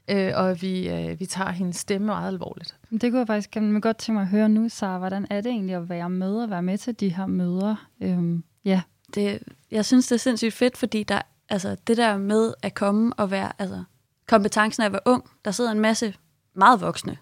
[0.08, 2.76] øh, og vi, øh, vi tager hendes stemme meget alvorligt.
[2.91, 4.97] Det kunne jeg faktisk kan godt tænke mig at høre nu, Sara.
[4.97, 7.88] Hvordan er det egentlig at være med og være med til de her møder?
[8.02, 8.82] Øhm, ja.
[9.15, 9.39] Det,
[9.71, 13.32] jeg synes, det er sindssygt fedt, fordi der, altså, det der med at komme og
[13.32, 13.84] være, altså
[14.28, 16.13] kompetencen af at være ung, der sidder en masse
[16.54, 17.17] meget voksne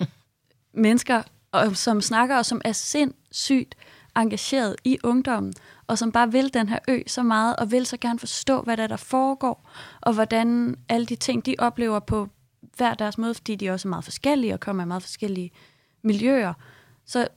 [0.78, 3.74] mennesker, og, som snakker og som er sindssygt
[4.16, 5.52] engageret i ungdommen,
[5.86, 8.76] og som bare vil den her ø så meget, og vil så gerne forstå, hvad
[8.76, 12.28] der, er, der foregår, og hvordan alle de ting, de oplever på
[12.76, 15.50] hver deres måde, fordi de også er meget forskellige, og kommer i meget forskellige
[16.02, 16.54] miljøer,
[17.06, 17.28] så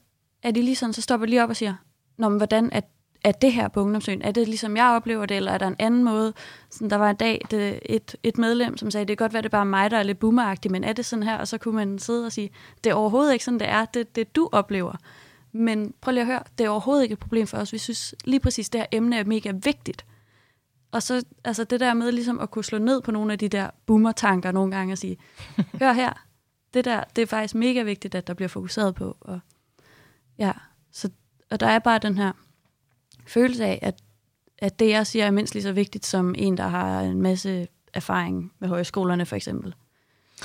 [0.42, 1.74] er de lige sådan, så stopper lige op og siger,
[2.16, 2.80] Nå, men hvordan er
[3.24, 4.22] er det her på ungdomsøen?
[4.22, 6.32] Er det ligesom jeg oplever det, eller er der en anden måde?
[6.70, 9.42] Sådan, der var en dag det, et, et medlem, som sagde, det kan godt være,
[9.42, 11.38] det er bare mig, der er lidt boomeragtig, men er det sådan her?
[11.38, 12.50] Og så kunne man sidde og sige,
[12.84, 13.84] det er overhovedet ikke sådan, det er.
[13.84, 14.96] Det det, du oplever.
[15.52, 17.72] Men prøv lige at høre, det er overhovedet ikke et problem for os.
[17.72, 20.04] Vi synes lige præcis, det her emne er mega vigtigt.
[20.92, 23.48] Og så altså det der med ligesom at kunne slå ned på nogle af de
[23.48, 25.16] der boomer-tanker nogle gange og sige,
[25.80, 26.12] hør her,
[26.74, 29.16] det der, det er faktisk mega vigtigt, at der bliver fokuseret på.
[29.20, 29.40] Og,
[30.38, 30.52] ja,
[30.92, 31.10] så,
[31.50, 32.32] og der er bare den her
[33.26, 33.94] følelse af, at,
[34.58, 37.68] at det, jeg siger, er mindst lige så vigtigt som en, der har en masse
[37.94, 39.74] erfaring med højskolerne for eksempel.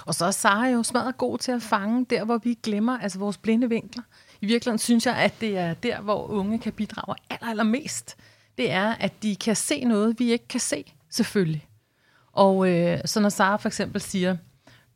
[0.06, 3.20] Og så er Sara jo smadret god til at fange der, hvor vi glemmer altså
[3.20, 4.04] vores blinde vinkler.
[4.42, 8.16] I virkeligheden synes jeg, at det er der, hvor unge kan bidrage aller, allermest.
[8.58, 11.68] Det er, at de kan se noget, vi ikke kan se, selvfølgelig.
[12.32, 14.38] Og øh, så når Sara for eksempel siger,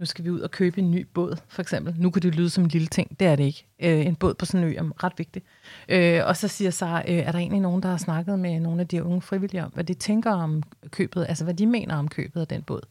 [0.01, 1.95] nu skal vi ud og købe en ny båd, for eksempel.
[1.97, 3.67] Nu kan det lyde som en lille ting, det er det ikke.
[3.79, 5.45] Øh, en båd på sådan en ø er ret vigtigt.
[5.89, 8.81] Øh, og så siger Sara, øh, er der egentlig nogen, der har snakket med nogle
[8.81, 12.07] af de unge frivillige om, hvad de tænker om købet, altså hvad de mener om
[12.07, 12.81] købet af den båd?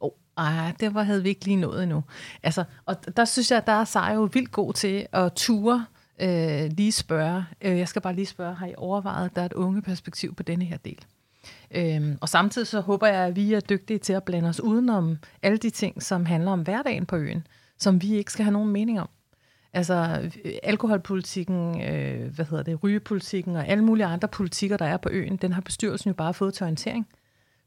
[0.00, 2.04] Åh, oh, ej, det var, havde vi ikke lige nået endnu.
[2.42, 5.86] Altså, og der synes jeg, at der er Sara jo vildt god til at ture
[6.20, 7.44] øh, lige spørge.
[7.60, 10.34] Øh, jeg skal bare lige spørge, har I overvejet, at der er et unge perspektiv
[10.34, 11.04] på denne her del?
[11.74, 15.18] Øhm, og samtidig så håber jeg, at vi er dygtige til at blande os udenom
[15.42, 17.46] alle de ting, som handler om hverdagen på øen,
[17.78, 19.08] som vi ikke skal have nogen mening om.
[19.72, 24.96] Altså øh, alkoholpolitikken, øh, hvad hedder det, rygepolitikken og alle mulige andre politikker, der er
[24.96, 27.08] på øen, den har bestyrelsen jo bare fået til orientering.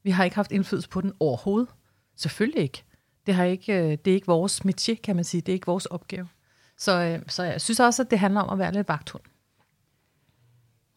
[0.03, 1.69] Vi har ikke haft indflydelse på den overhovedet.
[2.17, 2.83] Selvfølgelig ikke.
[3.25, 5.41] Det, har ikke, øh, det er ikke vores métier, kan man sige.
[5.41, 6.27] Det er ikke vores opgave.
[6.77, 9.23] Så, øh, så jeg synes også, at det handler om at være lidt vagthund.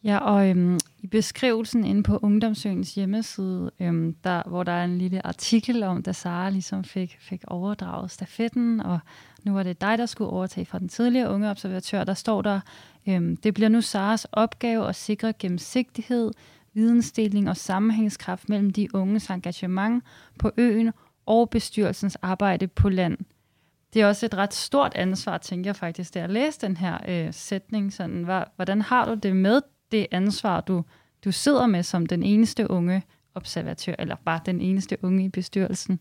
[0.03, 4.97] Ja, og øhm, i beskrivelsen inde på Ungdomsøens hjemmeside, øhm, der, hvor der er en
[4.97, 8.99] lille artikel om, da Sara ligesom fik, fik overdraget stafetten, og
[9.43, 12.59] nu var det dig, der skulle overtage fra den tidligere unge observatør, der står der,
[13.07, 16.31] øhm, det bliver nu Saras opgave at sikre gennemsigtighed,
[16.73, 20.03] vidensdeling og sammenhængskraft mellem de unges engagement
[20.39, 20.91] på øen
[21.25, 23.17] og bestyrelsens arbejde på land.
[23.93, 26.97] Det er også et ret stort ansvar, tænker jeg faktisk, da jeg læste den her
[27.07, 27.93] øh, sætning.
[27.93, 30.83] Sådan, hvordan har du det med det ansvar, du,
[31.25, 33.03] du sidder med som den eneste unge
[33.35, 35.99] observatør, eller bare den eneste unge i bestyrelsen?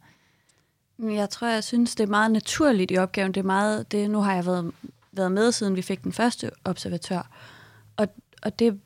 [0.97, 3.33] Mm, jeg tror, jeg synes, det er meget naturligt i opgaven.
[3.33, 4.73] Det er meget, det, nu har jeg været,
[5.13, 7.31] været med, siden vi fik den første observatør.
[7.97, 8.09] Og,
[8.43, 8.81] og det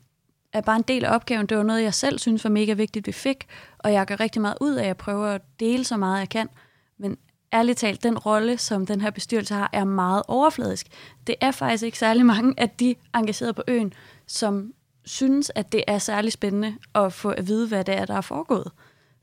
[0.53, 1.45] er bare en del af opgaven.
[1.45, 3.47] Det var noget, jeg selv synes var mega vigtigt, vi fik.
[3.77, 6.49] Og jeg gør rigtig meget ud af at prøve at dele så meget, jeg kan.
[6.97, 7.17] Men
[7.53, 10.87] ærligt talt, den rolle, som den her bestyrelse har, er meget overfladisk.
[11.27, 13.93] Det er faktisk ikke særlig mange af de engagerede på øen,
[14.27, 14.73] som
[15.05, 18.21] synes, at det er særlig spændende at få at vide, hvad det er, der er
[18.21, 18.71] foregået.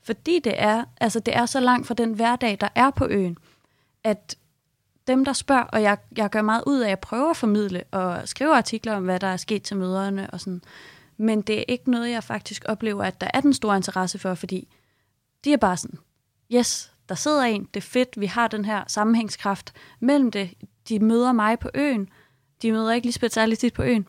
[0.03, 3.37] Fordi det er, altså det er så langt fra den hverdag, der er på øen,
[4.03, 4.37] at
[5.07, 8.29] dem, der spørger, og jeg, jeg gør meget ud af at prøve at formidle og
[8.29, 10.61] skrive artikler om, hvad der er sket til møderne og sådan.
[11.17, 14.33] Men det er ikke noget, jeg faktisk oplever, at der er den store interesse for,
[14.33, 14.67] fordi
[15.43, 15.99] de er bare sådan,
[16.53, 20.53] yes, der sidder en, det er fedt, vi har den her sammenhængskraft mellem det.
[20.89, 22.09] De møder mig på øen,
[22.61, 24.07] de møder ikke Lisbeth særlig tit på øen.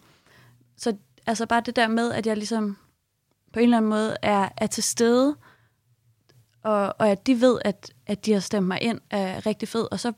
[0.77, 2.77] Så altså bare det der med, at jeg ligesom
[3.53, 5.37] på en eller anden måde er, er til stede,
[6.63, 9.89] og, og at de ved, at, at de har stemt mig ind, er rigtig fed.
[9.93, 10.13] Og så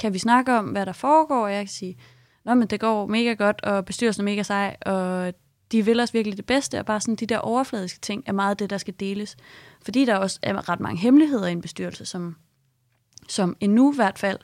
[0.00, 1.98] kan vi snakke om, hvad der foregår, og jeg kan sige,
[2.46, 5.34] Nå, men det går mega godt, og bestyrelsen er mega sej, og
[5.72, 8.58] de vil os virkelig det bedste, og bare sådan de der overfladiske ting er meget
[8.58, 9.36] det, der skal deles.
[9.82, 12.36] Fordi der også er ret mange hemmeligheder i en bestyrelse, som,
[13.28, 14.38] som endnu i hvert fald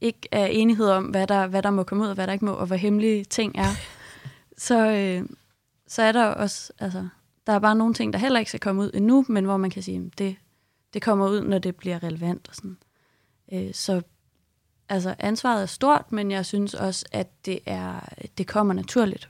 [0.00, 2.44] ikke er enighed om, hvad der, hvad der må komme ud, og hvad der ikke
[2.44, 3.70] må, og hvad hemmelige ting er.
[4.56, 5.28] Så, øh,
[5.88, 7.08] så er der også, altså,
[7.46, 9.70] der er bare nogle ting, der heller ikke skal komme ud endnu, men hvor man
[9.70, 10.36] kan sige, at det,
[10.94, 12.48] det kommer ud, når det bliver relevant.
[12.48, 12.76] Og sådan.
[13.52, 14.02] Øh, så
[14.88, 18.00] altså, ansvaret er stort, men jeg synes også, at det, er,
[18.38, 19.28] det kommer naturligt.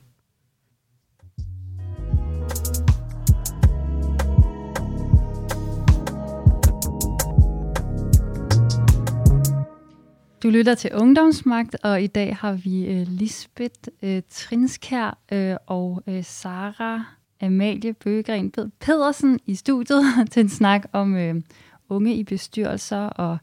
[10.42, 16.03] Du lytter til Ungdomsmagt, og i dag har vi uh, Lisbeth uh, Trinskær uh, og
[16.07, 17.05] uh, Sara
[17.40, 21.40] Amalie Bøgegren Pedersen i studiet til en snak om uh,
[21.88, 23.38] unge i bestyrelser, og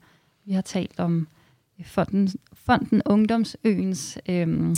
[0.45, 1.27] vi har talt om
[1.86, 4.75] fonden, fonden Ungdomsøens uh,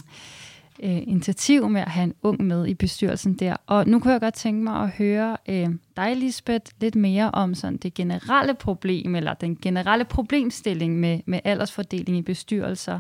[0.83, 3.55] øh, initiativ med at have en ung med i bestyrelsen der.
[3.65, 7.55] Og nu kunne jeg godt tænke mig at høre øh, dig, Lisbeth, lidt mere om
[7.55, 12.99] sådan det generelle problem, eller den generelle problemstilling med, med aldersfordeling i bestyrelser.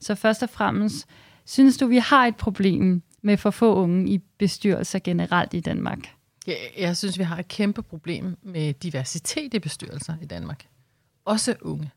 [0.00, 1.06] Så først og fremmest,
[1.44, 5.98] synes du, vi har et problem med for få unge i bestyrelser generelt i Danmark?
[6.46, 10.66] Jeg, jeg synes, vi har et kæmpe problem med diversitet i bestyrelser i Danmark.
[11.24, 11.90] Også unge.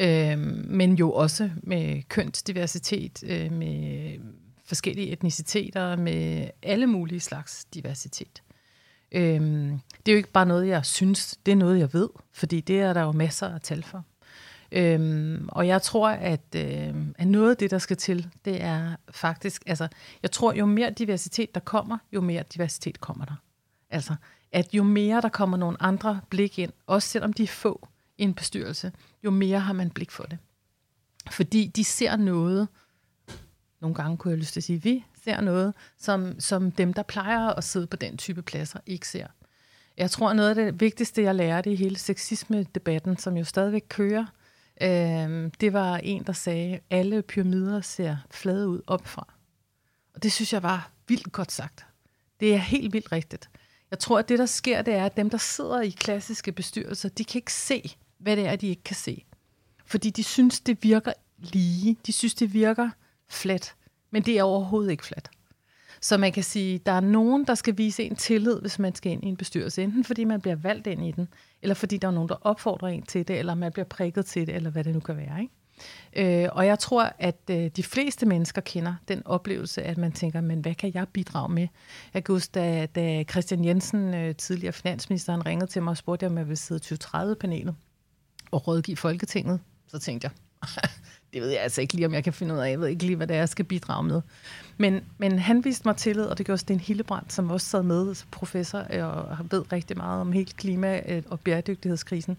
[0.00, 4.12] Øh, men jo også med kønsdiversitet, øh, med
[4.70, 8.42] forskellige etniciteter, med alle mulige slags diversitet.
[9.12, 12.60] Øhm, det er jo ikke bare noget, jeg synes, det er noget, jeg ved, fordi
[12.60, 14.04] det er der jo masser af tal for.
[14.72, 18.96] Øhm, og jeg tror, at, øhm, at noget af det, der skal til, det er
[19.10, 19.88] faktisk, altså,
[20.22, 23.34] jeg tror, jo mere diversitet der kommer, jo mere diversitet kommer der.
[23.90, 24.14] Altså,
[24.52, 28.22] at jo mere der kommer nogle andre blik ind, også selvom de er få i
[28.22, 28.92] en bestyrelse,
[29.24, 30.38] jo mere har man blik for det.
[31.30, 32.68] Fordi de ser noget,
[33.80, 36.94] nogle gange kunne jeg lyst til at sige, at vi ser noget, som, som dem,
[36.94, 39.26] der plejer at sidde på den type pladser, ikke ser.
[39.96, 44.26] Jeg tror, noget af det vigtigste, jeg lærte i hele sexisme-debatten, som jo stadigvæk kører,
[44.82, 49.34] øh, det var en, der sagde, at alle pyramider ser flade ud opfra.
[50.14, 51.86] Og det synes jeg var vildt godt sagt.
[52.40, 53.50] Det er helt vildt rigtigt.
[53.90, 57.08] Jeg tror, at det, der sker, det er, at dem, der sidder i klassiske bestyrelser,
[57.08, 59.24] de kan ikke se, hvad det er, de ikke kan se.
[59.86, 61.96] Fordi de synes, det virker lige.
[62.06, 62.90] De synes, det virker
[63.30, 63.74] flat.
[64.10, 65.30] Men det er overhovedet ikke flat.
[66.00, 69.12] Så man kan sige, der er nogen, der skal vise en tillid, hvis man skal
[69.12, 69.82] ind i en bestyrelse.
[69.82, 71.28] Enten fordi man bliver valgt ind i den,
[71.62, 74.46] eller fordi der er nogen, der opfordrer en til det, eller man bliver prikket til
[74.46, 75.40] det, eller hvad det nu kan være.
[75.40, 75.52] Ikke?
[76.12, 80.40] Øh, og jeg tror, at øh, de fleste mennesker kender den oplevelse, at man tænker,
[80.40, 81.68] men hvad kan jeg bidrage med?
[82.14, 86.26] Jeg kan huske, da, da Christian Jensen, øh, tidligere finansministeren, ringede til mig og spurgte,
[86.26, 87.74] om jeg ville sidde 2030-panelet
[88.50, 90.32] og rådgive Folketinget, så tænkte jeg,
[91.32, 92.70] det ved jeg altså ikke lige, om jeg kan finde ud af.
[92.70, 94.20] Jeg ved ikke lige, hvad det er, jeg skal bidrage med.
[94.78, 98.14] Men, men han viste mig tillid, og det gjorde Sten Hillebrand, som også sad med
[98.14, 102.36] som professor øh, og ved rigtig meget om hele klima- øh, og bæredygtighedskrisen.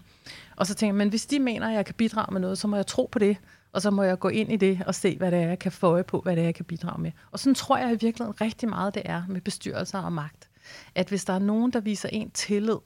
[0.56, 2.68] Og så tænkte jeg, men hvis de mener, at jeg kan bidrage med noget, så
[2.68, 3.36] må jeg tro på det,
[3.72, 5.72] og så må jeg gå ind i det og se, hvad det er, jeg kan
[5.72, 7.12] få øje på, hvad det er, jeg kan bidrage med.
[7.30, 10.48] Og sådan tror jeg i virkeligheden rigtig meget, det er med bestyrelser og magt.
[10.94, 12.76] At hvis der er nogen, der viser en tillid,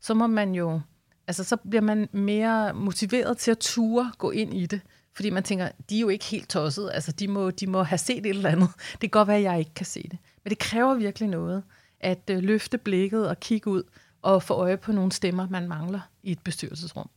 [0.00, 0.80] så må man jo,
[1.26, 4.80] altså så bliver man mere motiveret til at ture gå ind i det.
[5.16, 6.90] Fordi man tænker, de er jo ikke helt tosset.
[6.94, 8.68] Altså, de må, de må have set et eller andet.
[8.92, 10.18] Det kan godt være, at jeg ikke kan se det.
[10.44, 11.62] Men det kræver virkelig noget,
[12.00, 13.82] at øh, løfte blikket og kigge ud
[14.22, 17.10] og få øje på nogle stemmer, man mangler i et bestyrelsesrum.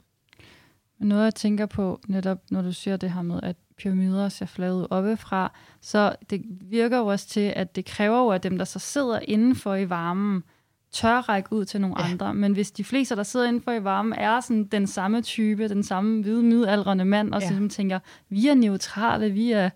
[1.00, 4.46] Men noget, jeg tænker på, netop når du siger det her med, at pyramider ser
[4.46, 8.58] flade ud oppefra, så det virker jo også til, at det kræver jo, at dem,
[8.58, 10.44] der så sidder indenfor i varmen,
[10.92, 12.06] tør række ud til nogle ja.
[12.12, 12.34] andre.
[12.34, 15.84] Men hvis de fleste, der sidder indenfor i varme, er sådan den samme type, den
[15.84, 17.48] samme hvide midaldrende mand, og ja.
[17.48, 19.70] så tænker, vi er neutrale, vi er,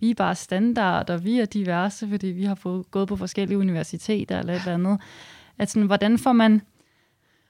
[0.00, 3.58] vi er bare standard, og vi er diverse, fordi vi har fået, gået på forskellige
[3.58, 5.00] universiteter eller et eller andet.
[5.58, 6.62] At sådan, hvordan får man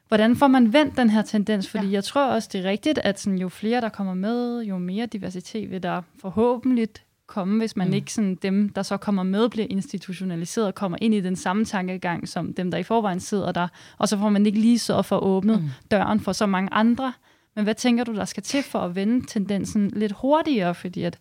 [0.09, 1.69] Hvordan får man vendt den her tendens?
[1.69, 1.93] Fordi ja.
[1.93, 5.07] jeg tror også, det er rigtigt, at sådan, jo flere der kommer med, jo mere
[5.07, 6.89] diversitet vil der forhåbentlig
[7.29, 7.95] komme, hvis man mm.
[7.95, 11.65] ikke sådan, dem, der så kommer med, bliver institutionaliseret og kommer ind i den samme
[11.65, 15.03] tankegang, som dem, der i forvejen sidder der, og så får man ikke lige så
[15.03, 15.69] for åbnet mm.
[15.91, 17.13] døren for så mange andre.
[17.57, 20.75] Men hvad tænker du, der skal til for at vende tendensen lidt hurtigere?
[20.75, 21.19] Fordi at,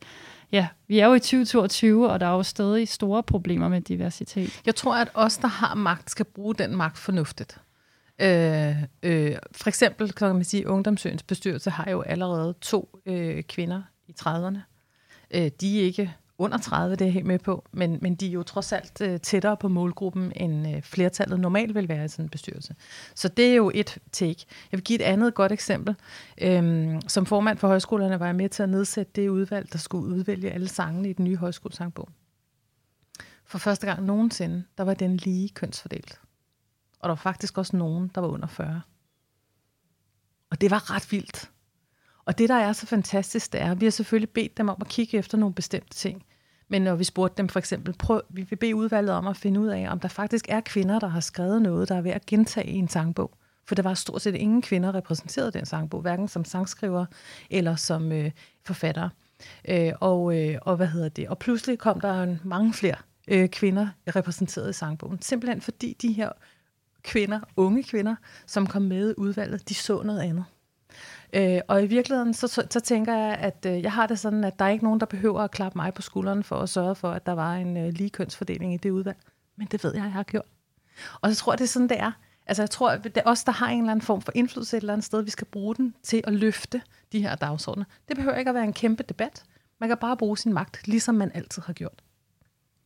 [0.51, 4.61] ja, vi er jo i 2022, og der er jo stadig store problemer med diversitet.
[4.65, 7.57] Jeg tror, at os, der har magt, skal bruge den magt fornuftigt.
[8.21, 13.43] Øh, øh, for eksempel kan man sige, at Ungdomsøens bestyrelse har jo allerede to øh,
[13.43, 14.76] kvinder i 30'erne.
[15.31, 18.27] Øh, de er ikke under 30, det er jeg helt med på, men, men de
[18.27, 22.07] er jo trods alt øh, tættere på målgruppen, end øh, flertallet normalt vil være i
[22.07, 22.75] sådan en bestyrelse.
[23.15, 24.45] Så det er jo et take.
[24.71, 25.95] Jeg vil give et andet godt eksempel.
[26.41, 30.15] Øhm, som formand for højskolerne var jeg med til at nedsætte det udvalg, der skulle
[30.15, 32.09] udvælge alle sangene i den nye højskolesangbog.
[33.45, 36.19] For første gang nogensinde, der var den lige kønsfordelt.
[36.99, 38.81] Og der var faktisk også nogen, der var under 40.
[40.49, 41.51] Og det var ret vildt.
[42.27, 44.77] Og det, der er så fantastisk, det er, at vi har selvfølgelig bedt dem om
[44.81, 46.23] at kigge efter nogle bestemte ting.
[46.67, 49.59] Men når vi spurgte dem for eksempel, prøv, vi vil bede udvalget om at finde
[49.59, 52.25] ud af, om der faktisk er kvinder, der har skrevet noget, der er ved at
[52.25, 53.31] gentage i en sangbog.
[53.67, 57.05] For der var stort set ingen kvinder repræsenteret i den sangbog, hverken som sangskriver
[57.49, 58.31] eller som øh,
[58.65, 59.09] forfatter.
[59.69, 61.27] Øh, og, øh, og hvad hedder det?
[61.27, 62.95] Og pludselig kom der mange flere
[63.27, 65.21] øh, kvinder repræsenteret i sangbogen.
[65.21, 66.31] Simpelthen fordi de her
[67.03, 68.15] kvinder, unge kvinder,
[68.45, 70.45] som kom med i udvalget, de så noget andet.
[71.33, 74.43] Øh, og i virkeligheden, så, så, så tænker jeg, at øh, jeg har det sådan,
[74.43, 76.95] at der er ikke nogen, der behøver at klappe mig på skulderen for at sørge
[76.95, 79.17] for, at der var en øh, lige kønsfordeling i det udvalg.
[79.55, 80.45] Men det ved jeg, jeg har gjort.
[81.21, 82.11] Og så tror jeg, det er sådan, det er.
[82.45, 84.77] Altså jeg tror, at det er os, der har en eller anden form for indflydelse
[84.77, 87.85] et eller andet sted, vi skal bruge den til at løfte de her dagsordner.
[88.07, 89.43] Det behøver ikke at være en kæmpe debat.
[89.79, 92.03] Man kan bare bruge sin magt, ligesom man altid har gjort.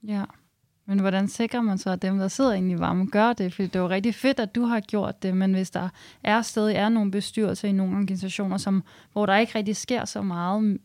[0.04, 0.24] Ja,
[0.92, 3.54] men hvordan sikrer man så, at dem, der sidder inde i varmen, gør det?
[3.54, 5.90] For det er jo rigtig fedt, at du har gjort det, men hvis der
[6.24, 8.84] er stadig er nogle bestyrelser i nogle organisationer, som,
[9.14, 10.78] hvor der ikke rigtig sker så meget,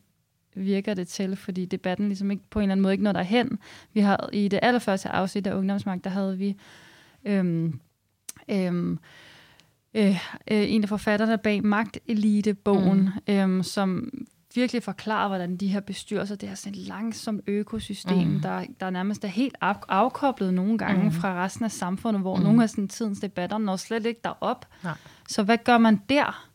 [0.55, 3.59] virker det til, fordi debatten ligesom ikke på en eller anden måde ikke når derhen.
[3.93, 6.55] Vi har i det allerførste afsnit af Ungdomsmagt, der havde vi
[7.25, 7.79] øhm,
[8.49, 8.99] øhm,
[9.93, 10.19] øh,
[10.51, 13.33] øh, en af forfatterne bag Magtelite-bogen, mm.
[13.33, 14.11] øhm, som
[14.57, 18.39] virkelig forklarer, hvordan de her bestyrelser, det er sådan et langsomt økosystem, mm.
[18.41, 21.11] der, der nærmest er helt af, afkoblet nogle gange mm.
[21.11, 22.43] fra resten af samfundet, hvor mm.
[22.43, 24.65] nogle af sådan, tidens debatter når slet ikke derop.
[24.83, 24.93] Nej.
[25.29, 26.47] Så hvad gør man der?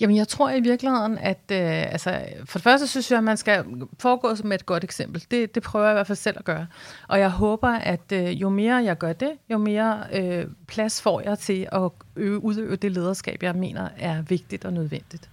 [0.00, 3.36] Jamen, jeg tror i virkeligheden, at øh, altså, for det første synes jeg, at man
[3.36, 3.64] skal
[3.98, 5.24] foregå med et godt eksempel.
[5.30, 6.66] Det, det prøver jeg i hvert fald selv at gøre.
[7.08, 11.20] Og jeg håber, at øh, jo mere jeg gør det, jo mere øh, plads får
[11.20, 15.30] jeg til at øve, udøve det lederskab, jeg mener er vigtigt og nødvendigt.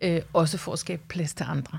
[0.00, 1.78] Øh, også for at skabe plads til andre.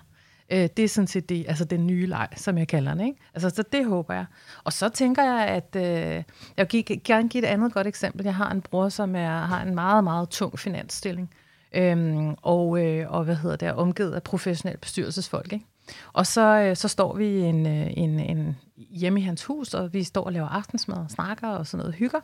[0.51, 3.07] Øh, det er sådan set det, altså den nye leg, som jeg kalder den.
[3.07, 3.19] Ikke?
[3.33, 4.25] Altså, så det håber jeg.
[4.63, 6.23] Og så tænker jeg, at øh,
[6.57, 8.23] jeg vil gerne give et andet godt eksempel.
[8.25, 11.29] Jeg har en bror, som er, har en meget, meget tung finansstilling.
[11.73, 15.53] Øhm, og, øh, og hvad hedder det, omgivet af professionelle bestyrelsesfolk.
[15.53, 15.65] Ikke?
[16.13, 19.93] Og så, øh, så står vi en, øh, en, en, hjemme i hans hus, og
[19.93, 22.19] vi står og laver aftensmad og snakker og sådan noget hygger.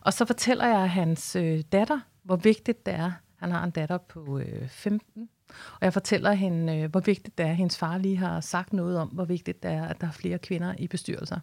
[0.00, 3.12] Og så fortæller jeg hans øh, datter, hvor vigtigt det er.
[3.38, 7.46] Han har en datter på øh, 15, og jeg fortæller hende, øh, hvor vigtigt det
[7.46, 7.52] er.
[7.52, 10.38] Hendes far lige har sagt noget om, hvor vigtigt det er, at der er flere
[10.38, 11.40] kvinder i bestyrelser.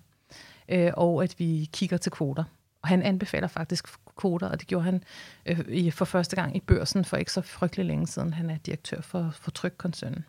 [0.69, 2.43] Øh, og at vi kigger til kvoter.
[2.81, 3.87] Og han anbefaler faktisk
[4.17, 5.03] kvoter, og det gjorde han
[5.45, 8.33] øh, i, for første gang i børsen for ikke så frygtelig længe siden.
[8.33, 10.25] Han er direktør for, for Trykkoncernen.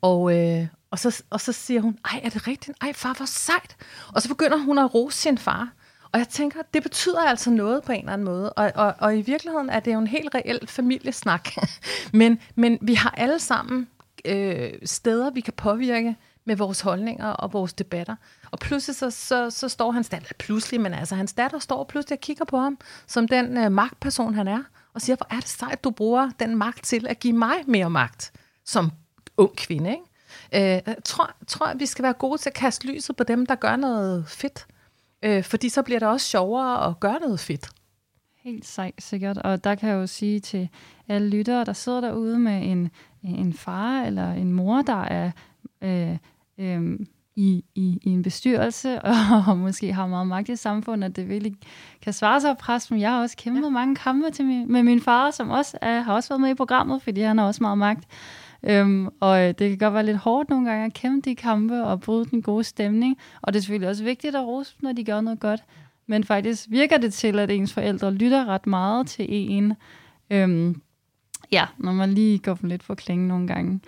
[0.00, 2.78] Og, øh, og, så, og så siger hun, ej, er det rigtigt?
[2.80, 3.76] Ej, far, hvor sejt.
[4.14, 5.72] Og så begynder hun at rose sin far.
[6.12, 8.52] Og jeg tænker, det betyder altså noget på en eller anden måde.
[8.52, 11.48] Og, og, og i virkeligheden er det jo en helt reel familiesnak.
[12.12, 13.88] men, men vi har alle sammen
[14.24, 18.16] øh, steder, vi kan påvirke med vores holdninger og vores debatter.
[18.50, 22.16] Og pludselig så, så, så står hans datter, pludselig, men altså hans datter står pludselig
[22.16, 24.62] og kigger på ham, som den øh, magtperson han er,
[24.94, 27.90] og siger, hvor er det sejt, du bruger den magt til at give mig mere
[27.90, 28.32] magt,
[28.64, 28.90] som
[29.36, 30.04] ung kvinde, ikke?
[30.54, 33.46] Øh, jeg tror, tror, at vi skal være gode til at kaste lyset på dem,
[33.46, 34.66] der gør noget fedt.
[35.22, 37.70] Øh, fordi så bliver det også sjovere at gøre noget fedt.
[38.42, 39.38] Helt sej, sikkert.
[39.38, 40.68] Og der kan jeg jo sige til
[41.08, 42.90] alle lyttere, der sidder derude med en,
[43.22, 45.30] en far eller en mor, der er
[45.82, 46.16] øh,
[46.58, 46.98] øh,
[47.36, 49.02] i, i, i en bestyrelse,
[49.48, 51.54] og måske har meget magt i samfundet, at det virkelig
[52.02, 53.00] kan svare sig at presse dem.
[53.00, 53.68] Jeg har også kæmpet ja.
[53.68, 56.54] mange kampe til min, med min far, som også er, har også været med i
[56.54, 58.04] programmet, fordi han har også meget magt.
[58.62, 61.84] Øhm, og øh, det kan godt være lidt hårdt nogle gange at kæmpe de kampe
[61.84, 63.16] og bryde den gode stemning.
[63.42, 65.60] Og det er selvfølgelig også vigtigt at rose når de gør noget godt.
[66.06, 69.74] Men faktisk virker det til, at ens forældre lytter ret meget til en.
[70.30, 70.82] Øhm,
[71.52, 73.80] ja, når man lige går for lidt for klingen nogle gange.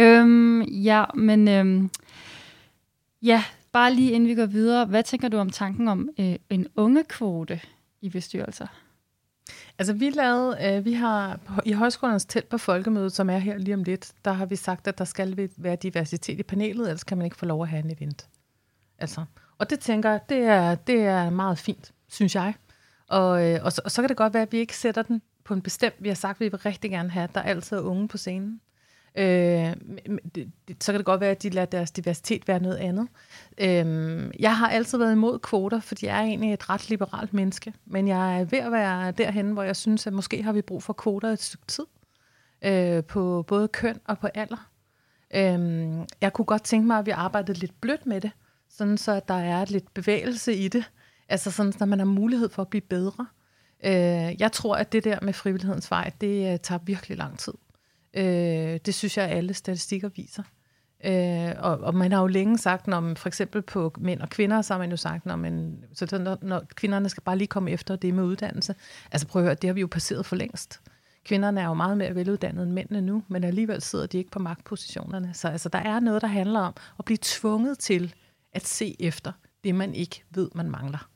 [0.00, 1.90] Øhm, ja, men øhm,
[3.22, 4.84] ja, bare lige inden vi går videre.
[4.86, 7.60] Hvad tænker du om tanken om øh, en ungekvote
[8.00, 8.66] i bestyrelser?
[9.78, 13.74] Altså vi lavede, øh, vi har i højskolernes tæt på folkemødet, som er her lige
[13.74, 17.18] om lidt, der har vi sagt, at der skal være diversitet i panelet, ellers kan
[17.18, 18.28] man ikke få lov at have en event.
[18.98, 19.24] Altså,
[19.58, 22.54] og det tænker jeg, det er, det er meget fint, synes jeg.
[23.08, 25.22] Og, øh, og, så, og så kan det godt være, at vi ikke sætter den
[25.44, 27.76] på en bestemt, vi har sagt, at vi vil rigtig gerne have, at der altid
[27.76, 28.60] er unge på scenen.
[29.18, 29.76] Øh,
[30.34, 33.08] det, det, så kan det godt være, at de lader deres diversitet være noget andet.
[33.58, 37.72] Øh, jeg har altid været imod kvoter, fordi jeg er egentlig et ret liberalt menneske.
[37.86, 40.82] Men jeg er ved at være derhen, hvor jeg synes, at måske har vi brug
[40.82, 41.84] for kvoter et stykke tid.
[42.64, 44.70] Øh, på både køn og på alder.
[45.34, 48.30] Øh, jeg kunne godt tænke mig, at vi arbejdede lidt blødt med det,
[48.68, 50.84] sådan så at der er lidt bevægelse i det.
[51.28, 53.26] Altså sådan, at man har mulighed for at blive bedre.
[53.84, 57.52] Øh, jeg tror, at det der med frivillighedens vej, det uh, tager virkelig lang tid.
[58.18, 60.42] Øh, det synes jeg, alle statistikker viser.
[61.04, 64.62] Øh, og, og man har jo længe sagt, når for eksempel på mænd og kvinder,
[64.62, 67.70] så har man jo sagt, når, man, så når, når kvinderne skal bare lige komme
[67.70, 68.74] efter det med uddannelse.
[69.12, 70.80] Altså prøv at høre, det har vi jo passeret for længst.
[71.24, 74.38] Kvinderne er jo meget mere veluddannede end mændene nu, men alligevel sidder de ikke på
[74.38, 75.30] magtpositionerne.
[75.34, 78.14] Så altså, der er noget, der handler om at blive tvunget til
[78.52, 79.32] at se efter
[79.64, 81.08] det, man ikke ved, man mangler.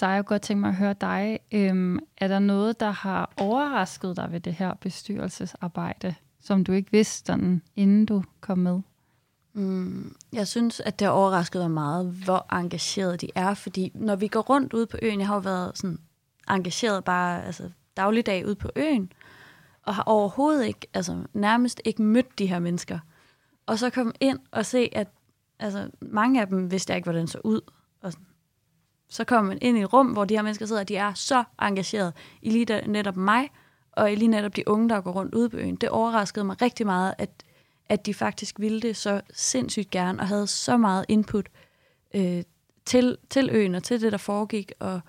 [0.00, 1.38] Så jeg godt tænke mig at høre dig.
[1.52, 6.92] Øhm, er der noget, der har overrasket dig ved det her bestyrelsesarbejde, som du ikke
[6.92, 8.80] vidste, sådan, inden du kom med?
[9.52, 14.16] Mm, jeg synes, at det har overrasket mig meget, hvor engageret de er, fordi når
[14.16, 15.98] vi går rundt ude på øen, jeg har jo været sådan
[16.50, 19.12] engageret bare altså, dagligdag ude på øen,
[19.82, 22.98] og har overhovedet ikke, altså nærmest ikke mødt de her mennesker.
[23.66, 25.08] Og så kom ind og se, at
[25.58, 27.60] altså, mange af dem vidste jeg ikke, hvordan så ud.
[28.02, 28.12] Og
[29.10, 31.14] så kommer man ind i et rum, hvor de her mennesker sidder, og de er
[31.14, 33.50] så engageret i lige der, netop mig,
[33.92, 35.76] og i lige netop de unge, der går rundt ude på øen.
[35.76, 37.30] Det overraskede mig rigtig meget, at,
[37.88, 41.48] at de faktisk ville det så sindssygt gerne, og havde så meget input
[42.14, 42.42] øh,
[42.84, 45.00] til, til øen, og til det, der foregik, og,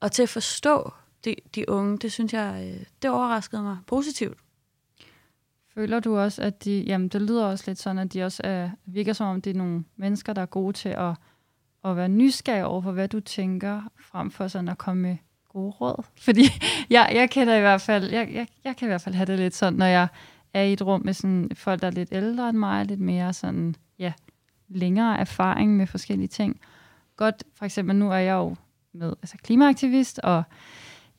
[0.00, 0.92] og til at forstå
[1.24, 1.98] de, de unge.
[1.98, 4.38] Det synes jeg, øh, det overraskede mig positivt.
[5.74, 8.70] Føler du også, at de, jamen det lyder også lidt sådan, at de også er,
[8.86, 11.14] virker som om, det er nogle mennesker, der er gode til at,
[11.84, 15.16] at være nysgerrig over for, hvad du tænker, frem for sådan at komme med
[15.48, 16.04] gode råd.
[16.26, 16.42] Fordi
[16.90, 19.38] jeg, jeg kender i hvert fald, jeg, jeg, jeg kan i hvert fald have det
[19.38, 20.08] lidt sådan, når jeg
[20.54, 23.32] er i et rum med sådan folk, der er lidt ældre end mig, lidt mere
[23.32, 24.12] sådan, ja,
[24.68, 26.60] længere erfaring med forskellige ting.
[27.16, 28.56] Godt, for eksempel nu er jeg jo
[28.92, 30.42] med altså klimaaktivist, og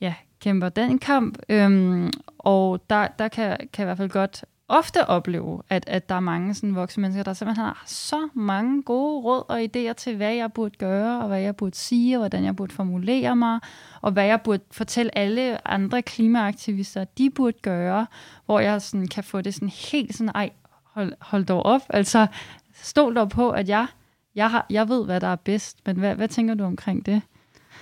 [0.01, 1.38] ja, kæmper den kamp.
[1.49, 6.09] Øhm, og der, der kan, kan jeg i hvert fald godt ofte opleve, at, at
[6.09, 9.93] der er mange sådan voksne mennesker, der simpelthen har så mange gode råd og idéer
[9.93, 13.36] til, hvad jeg burde gøre, og hvad jeg burde sige, og hvordan jeg burde formulere
[13.36, 13.59] mig,
[14.01, 18.07] og hvad jeg burde fortælle alle andre klimaaktivister, de burde gøre,
[18.45, 20.49] hvor jeg sådan kan få det sådan helt sådan, ej,
[20.84, 22.28] hold, hold dog op, altså
[22.74, 23.88] stol dog på, at jeg,
[24.36, 27.22] jeg, har, jeg ved, hvad der er bedst, men hvad, hvad tænker du omkring det?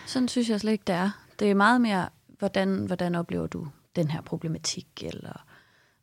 [0.06, 1.10] Sådan synes jeg slet ikke, det er.
[1.40, 2.10] Det er meget mere,
[2.40, 5.46] hvordan, hvordan oplever du den her problematik, eller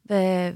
[0.02, 0.52] hvad,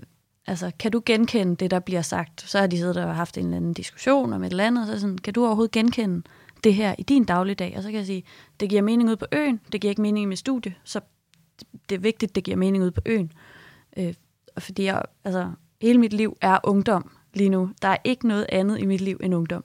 [0.46, 2.42] altså, kan du genkende det, der bliver sagt?
[2.42, 5.00] Så har de siddet og haft en eller anden diskussion om et eller andet, så
[5.00, 6.22] sådan, kan du overhovedet genkende
[6.64, 7.74] det her i din dagligdag?
[7.76, 8.24] Og så kan jeg sige,
[8.60, 11.00] det giver mening ud på øen, det giver ikke mening i mit studie, så
[11.88, 13.32] det er vigtigt, det giver mening ud på øen.
[13.96, 14.14] Øh,
[14.58, 15.50] fordi jeg, altså,
[15.82, 17.70] hele mit liv er ungdom lige nu.
[17.82, 19.64] Der er ikke noget andet i mit liv end ungdom.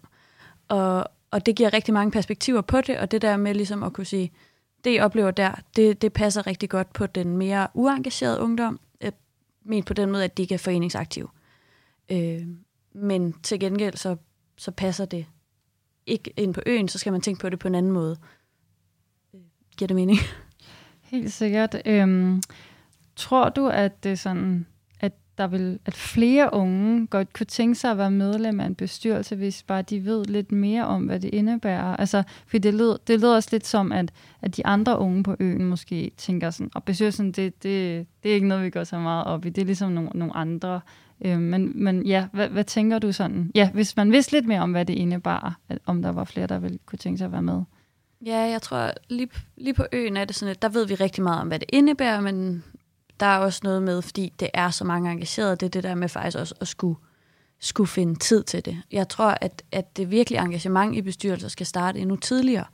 [0.67, 3.93] Og, og det giver rigtig mange perspektiver på det, og det der med ligesom at
[3.93, 4.31] kunne sige,
[4.83, 8.79] det jeg oplever der, det, det passer rigtig godt på den mere uengagerede ungdom,
[9.67, 11.27] ment men på den måde, at de ikke er foreningsaktive.
[12.11, 12.47] Øh,
[12.93, 14.15] men til gengæld, så,
[14.57, 15.25] så passer det
[16.05, 18.17] ikke ind på øen, så skal man tænke på det på en anden måde.
[19.33, 19.41] Øh,
[19.77, 20.19] giver det mening?
[21.11, 21.81] Helt sikkert.
[21.85, 22.41] Øhm,
[23.15, 24.67] tror du, at det sådan
[25.37, 29.35] der vil, at flere unge godt kunne tænke sig at være medlem af en bestyrelse,
[29.35, 31.95] hvis bare de ved lidt mere om, hvad det indebærer.
[31.95, 34.11] Altså, for det lyder, det lyder også lidt som, at,
[34.41, 38.35] at de andre unge på øen måske tænker sådan, og bestyrelsen, det, det, det er
[38.35, 39.49] ikke noget, vi går så meget op i.
[39.49, 40.81] Det er ligesom nogle, nogle andre.
[41.25, 43.51] Øh, men, men ja, hvad, hvad tænker du sådan?
[43.55, 46.47] Ja, hvis man vidste lidt mere om, hvad det indebar, at, om der var flere,
[46.47, 47.61] der ville kunne tænke sig at være med.
[48.25, 51.23] Ja, jeg tror, lige, lige på øen er det sådan, at der ved vi rigtig
[51.23, 52.63] meget om, hvad det indebærer, men
[53.19, 55.95] der er også noget med, fordi det er så mange engagerede, det er det der
[55.95, 56.97] med faktisk også at skulle,
[57.59, 58.81] skulle finde tid til det.
[58.91, 62.65] Jeg tror, at, at det virkelig engagement i bestyrelser skal starte endnu tidligere,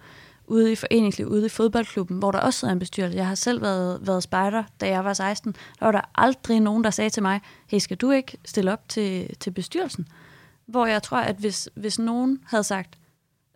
[0.48, 3.18] ude i foreningslivet, ude i fodboldklubben, hvor der også sidder en bestyrelse.
[3.18, 5.56] Jeg har selv været, været spejder, da jeg var 16.
[5.80, 8.90] Der var der aldrig nogen, der sagde til mig, hey, skal du ikke stille op
[8.90, 10.08] til, til bestyrelsen?
[10.66, 12.98] Hvor jeg tror, at hvis, hvis nogen havde sagt,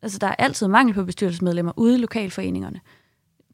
[0.01, 2.79] altså der er altid mangel på bestyrelsesmedlemmer ude i lokalforeningerne,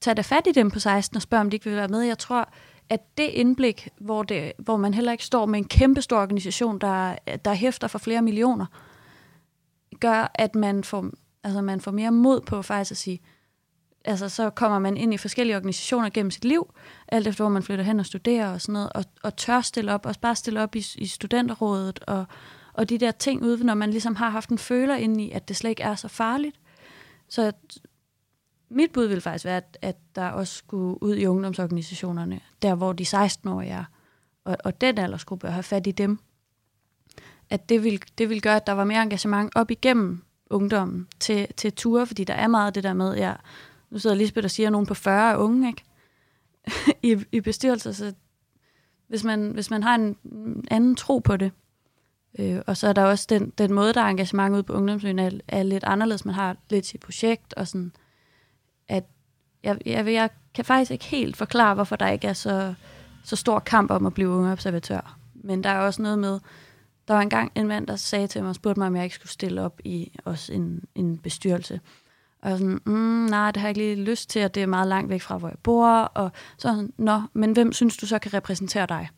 [0.02, 2.02] tag da fat i dem på 16 og spørg, om de ikke vil være med.
[2.02, 2.50] Jeg tror,
[2.90, 6.80] at det indblik, hvor, det, hvor man heller ikke står med en kæmpe stor organisation,
[6.80, 7.16] der,
[7.46, 8.66] der hæfter for flere millioner,
[10.00, 11.10] gør, at man får,
[11.44, 13.20] altså man får mere mod på faktisk at sige,
[14.06, 16.74] altså så kommer man ind i forskellige organisationer gennem sit liv,
[17.08, 19.94] alt efter hvor man flytter hen og studerer og sådan noget, og, og tør stille
[19.94, 22.26] op, og bare stille op i, i studenterrådet, og,
[22.74, 25.48] og de der ting ude, når man ligesom har haft en føler ind i, at
[25.48, 26.60] det slet ikke er så farligt.
[27.30, 27.52] Så
[28.74, 32.94] mit bud vil faktisk være, at, at der også skulle ud i ungdomsorganisationerne, der hvor
[32.94, 33.84] de 16-årige er,
[34.44, 36.20] og, og den aldersgruppe, at have fat i dem.
[37.50, 41.48] At det vil, det vil gøre, at der var mere engagement op igennem ungdommen til,
[41.58, 43.34] til ture, fordi der er meget af det der med, ja,
[43.90, 45.84] nu sidder Lisbeth og siger, at nogen på 40 er unge, ikke?
[47.12, 48.14] I, i bestyrelser, så
[49.08, 50.18] hvis man, hvis man har en
[50.72, 51.52] anden tro på det,
[52.40, 55.20] øh, og så er der også den, den måde, der er engagement ude på ungdomsøen,
[55.20, 56.26] er, er lidt anderledes.
[56.26, 57.92] Man har lidt sit projekt, og sådan,
[58.88, 59.04] at
[59.64, 62.74] jeg, jeg, jeg kan faktisk ikke helt forklare, hvorfor der ikke er så,
[63.24, 65.18] så stor kamp om at blive unge observatør.
[65.34, 66.40] Men der er også noget med,
[67.08, 69.16] der var engang en mand, der sagde til mig og spurgte mig, om jeg ikke
[69.16, 71.80] skulle stille op i også en, en bestyrelse.
[72.42, 74.68] Og jeg sådan, mm, nej, det har jeg ikke lige lyst til, og det er
[74.68, 75.90] meget langt væk fra, hvor jeg bor.
[75.90, 79.10] Og så sådan, nå, men hvem synes du så kan repræsentere dig?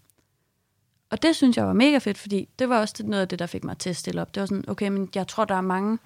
[1.09, 3.45] Og det synes jeg var mega fedt, fordi det var også noget af det, der
[3.45, 4.35] fik mig til at stille op.
[4.35, 5.97] Det var sådan, okay, men jeg tror, der er mange,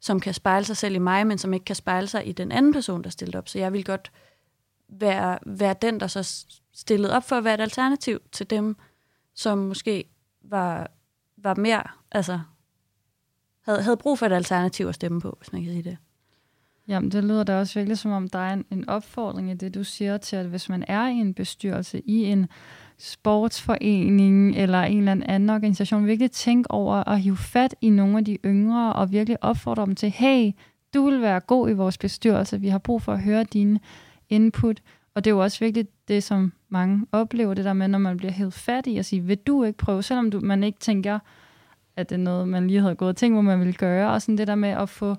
[0.00, 2.52] som kan spejle sig selv i mig, men som ikke kan spejle sig i den
[2.52, 3.48] anden person, der stillede op.
[3.48, 4.12] Så jeg vil godt
[4.88, 8.76] være, være den, der så stillede op for at være et alternativ til dem,
[9.34, 10.04] som måske
[10.42, 10.90] var,
[11.36, 11.82] var mere,
[12.12, 12.40] altså
[13.60, 15.96] havde, havde brug for et alternativ at stemme på, hvis man kan sige det.
[16.88, 19.74] Jamen, det lyder da også virkelig som om, der er en, en opfordring i det,
[19.74, 22.46] du siger til, at hvis man er i en bestyrelse, i en
[22.98, 28.24] sportsforening eller en eller anden organisation, virkelig tænke over at hive fat i nogle af
[28.24, 30.52] de yngre og virkelig opfordre dem til, hey,
[30.94, 33.80] du vil være god i vores bestyrelse, vi har brug for at høre dine
[34.28, 34.82] input.
[35.14, 38.16] Og det er jo også virkelig det, som mange oplever, det der med, når man
[38.16, 41.18] bliver helt fat i at sige, vil du ikke prøve, selvom du, man ikke tænker,
[41.96, 44.22] at det er noget, man lige havde gået og tænkt, hvor man ville gøre, og
[44.22, 45.16] sådan det der med at få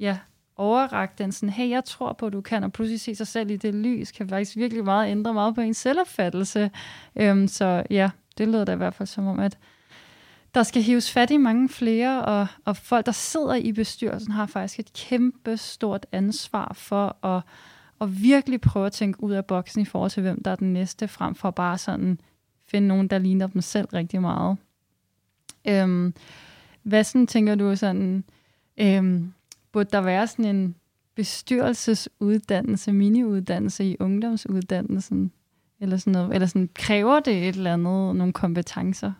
[0.00, 0.18] ja,
[0.58, 3.50] overragt den sådan, hey, jeg tror på, at du kan, og pludselig se sig selv
[3.50, 6.70] i det lys, kan faktisk virkelig meget ændre meget på ens selvopfattelse.
[7.16, 9.58] Øhm, så ja, det lyder da i hvert fald som om, at
[10.54, 14.46] der skal hives fat i mange flere, og, og folk, der sidder i bestyrelsen, har
[14.46, 17.42] faktisk et kæmpe stort ansvar for at,
[18.00, 20.72] at virkelig prøve at tænke ud af boksen i forhold til, hvem der er den
[20.72, 22.20] næste, frem for bare sådan
[22.66, 24.56] finde nogen, der ligner dem selv rigtig meget.
[25.64, 26.14] Øhm,
[26.82, 28.24] hvad sådan tænker du sådan,
[28.78, 29.32] øhm,
[29.72, 30.74] burde der være sådan en
[31.14, 35.32] bestyrelsesuddannelse, miniuddannelse i ungdomsuddannelsen?
[35.80, 39.12] Eller sådan noget, eller sådan, kræver det et eller andet, nogle kompetencer?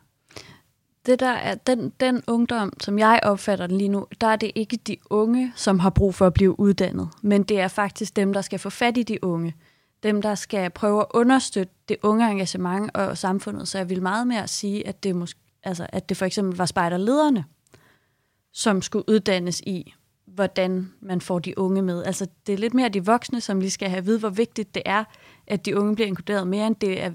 [1.07, 4.53] Det der er, den, den ungdom, som jeg opfatter den lige nu, der er det
[4.55, 8.33] ikke de unge, som har brug for at blive uddannet, men det er faktisk dem,
[8.33, 9.55] der skal få fat i de unge.
[10.03, 13.69] Dem, der skal prøve at understøtte det unge engagement og samfundet.
[13.69, 16.67] Så jeg vil meget mere sige, at det, måske, altså, at det for eksempel var
[16.67, 17.45] spejderlederne,
[18.53, 19.95] som skulle uddannes i,
[20.39, 22.05] hvordan man får de unge med.
[22.05, 24.75] Altså, det er lidt mere de voksne, som lige skal have at vide, hvor vigtigt
[24.75, 25.05] det er,
[25.47, 27.11] at de unge bliver inkluderet mere, end det er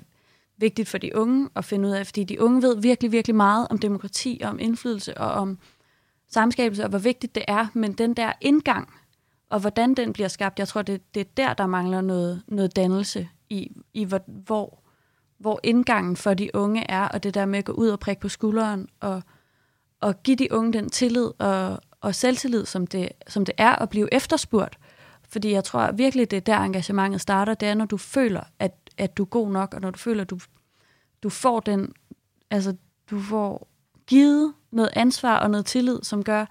[0.57, 3.67] vigtigt for de unge at finde ud af, fordi de unge ved virkelig, virkelig meget
[3.69, 5.59] om demokrati, om indflydelse og om
[6.27, 8.89] samskabelse, og hvor vigtigt det er, men den der indgang,
[9.49, 12.75] og hvordan den bliver skabt, jeg tror, det, det er der, der mangler noget, noget
[12.75, 14.79] dannelse i, i hvor, hvor,
[15.37, 18.21] hvor indgangen for de unge er, og det der med at gå ud og prikke
[18.21, 19.23] på skulderen, og,
[20.01, 23.89] og give de unge den tillid og, og selvtillid, som det, som det er at
[23.89, 24.79] blive efterspurgt.
[25.29, 28.75] Fordi jeg tror virkelig, det er der engagementet starter, det er, når du føler, at,
[28.97, 30.39] at du er god nok, og når du føler, at du,
[31.23, 31.93] du får den,
[32.51, 32.75] altså
[33.09, 33.67] du får
[34.07, 36.45] givet noget ansvar og noget tillid, som gør,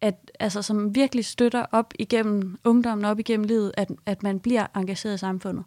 [0.00, 4.66] at, altså, som virkelig støtter op igennem ungdommen, op igennem livet, at, at man bliver
[4.76, 5.64] engageret i samfundet.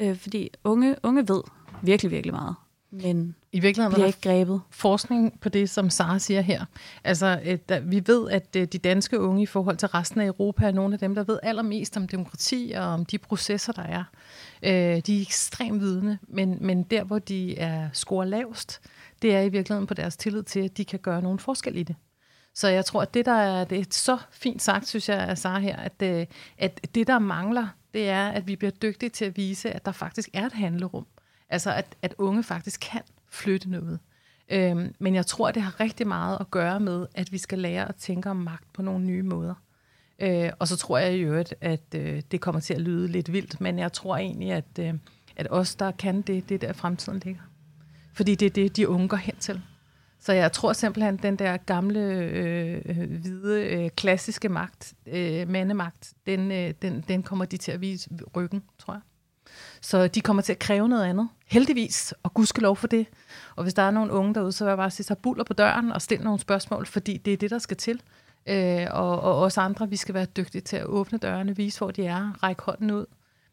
[0.00, 1.42] Øh, fordi unge, unge ved
[1.82, 2.54] virkelig, virkelig meget
[2.90, 4.60] men I virkeligheden bliver ikke grebet.
[4.70, 6.64] forskning på det, som Sara siger her.
[7.04, 10.26] Altså, et, der, vi ved, at øh, de danske unge i forhold til resten af
[10.26, 13.82] Europa er nogle af dem, der ved allermest om demokrati og om de processer, der
[13.82, 14.04] er.
[14.62, 18.80] Øh, de er ekstremt vidne, men, men der, hvor de er score lavest,
[19.22, 21.82] det er i virkeligheden på deres tillid til, at de kan gøre nogen forskel i
[21.82, 21.96] det.
[22.54, 25.38] Så jeg tror, at det, der er, det er så fint sagt, synes jeg, af
[25.38, 26.26] Sara her, at, øh,
[26.58, 29.92] at det, der mangler, det er, at vi bliver dygtige til at vise, at der
[29.92, 31.06] faktisk er et handlerum.
[31.50, 33.98] Altså, at, at unge faktisk kan flytte noget.
[34.48, 37.88] Øhm, men jeg tror, det har rigtig meget at gøre med, at vi skal lære
[37.88, 39.54] at tænke om magt på nogle nye måder.
[40.18, 43.32] Øh, og så tror jeg i øvrigt, at øh, det kommer til at lyde lidt
[43.32, 44.94] vildt, men jeg tror egentlig, at, øh,
[45.36, 47.42] at os, der kan det, det er der fremtiden ligger.
[48.12, 49.62] Fordi det er det, de unge går hen til.
[50.20, 55.48] Så jeg tror simpelthen, at den der gamle, øh, øh, hvide, øh, klassiske magt, øh,
[55.48, 59.00] mandemagt, den, øh, den, den kommer de til at vise ryggen, tror jeg.
[59.80, 61.28] Så de kommer til at kræve noget andet.
[61.46, 63.06] Heldigvis, og gudskelov for det.
[63.56, 65.52] Og hvis der er nogle unge derude, så vil jeg bare sige, så buller på
[65.52, 68.02] døren og stille nogle spørgsmål, fordi det er det, der skal til.
[68.46, 71.90] Øh, og, og os andre, vi skal være dygtige til at åbne dørene, vise, hvor
[71.90, 73.06] de er, række hånden ud,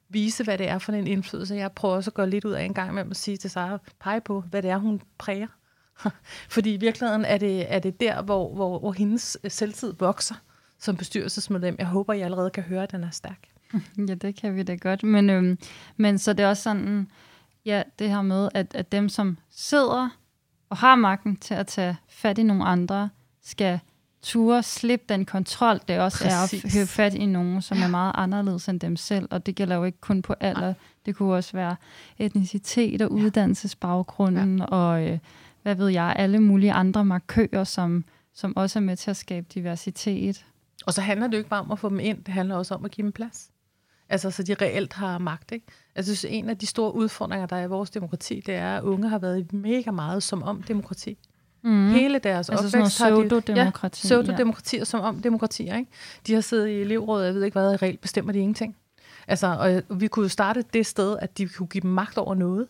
[0.09, 1.55] vise, hvad det er for en indflydelse.
[1.55, 3.78] Jeg prøver også at gå lidt ud af en gang med at sige til Sara,
[3.99, 5.47] pege på, hvad det er, hun præger.
[6.55, 10.36] Fordi i virkeligheden er det, er det der, hvor, hvor, hvor hendes selvtid vokser
[10.80, 11.76] som bestyrelsesmedlem.
[11.80, 13.55] Jeg håber, I allerede kan høre, at den er stærk.
[14.07, 15.03] Ja, det kan vi da godt.
[15.03, 15.57] Men, øhm,
[15.97, 17.07] men så det er også sådan,
[17.66, 20.09] ja, det her med, at, at dem, som sidder
[20.70, 23.09] og har magten til at tage fat i nogle andre,
[23.43, 23.80] skal
[24.26, 26.63] ture slippe den kontrol, det også Præcis.
[26.63, 29.28] er at høre fat i nogen, som er meget anderledes end dem selv.
[29.32, 30.74] Og det gælder jo ikke kun på alder.
[31.05, 31.76] Det kunne også være
[32.18, 34.66] etnicitet og uddannelsesbaggrunden, ja.
[34.66, 35.20] og øh,
[35.63, 39.47] hvad ved jeg, alle mulige andre markører, som, som også er med til at skabe
[39.53, 40.45] diversitet.
[40.86, 42.76] Og så handler det jo ikke bare om at få dem ind, det handler også
[42.76, 43.49] om at give dem plads.
[44.10, 45.66] Altså, så de reelt har magt, ikke?
[45.95, 48.78] Altså, jeg synes, en af de store udfordringer, der er i vores demokrati, det er,
[48.78, 51.18] at unge har været mega meget som om demokrati.
[51.64, 51.89] Mm.
[51.89, 53.53] Hele deres altså opvækst har de...
[53.56, 55.91] Ja, pseudo-demokrati og som om demokratier, ikke?
[56.28, 58.76] De har siddet i elevrådet, jeg ved ikke hvad, og reelt bestemmer de ingenting.
[59.28, 59.47] Altså,
[59.89, 62.68] og vi kunne jo starte det sted, at de kunne give dem magt over noget.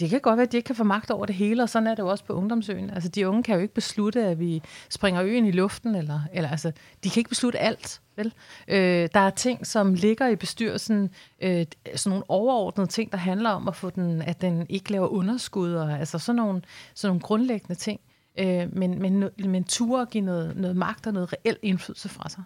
[0.00, 1.86] Det kan godt være, at de ikke kan få magt over det hele, og sådan
[1.86, 2.90] er det jo også på ungdomsøen.
[2.90, 6.50] Altså, de unge kan jo ikke beslutte, at vi springer øen i luften, eller, eller
[6.50, 6.72] altså,
[7.04, 8.00] de kan ikke beslutte alt.
[8.16, 8.34] Vel?
[8.68, 13.50] Øh, der er ting, som ligger i bestyrelsen, øh, sådan nogle overordnede ting, der handler
[13.50, 16.62] om at få den, at den ikke laver underskud, og altså sådan nogle,
[16.94, 18.00] sådan nogle grundlæggende ting.
[18.38, 22.28] øh, men, men, men ture at give noget, noget magt og noget reel indflydelse fra
[22.28, 22.42] sig.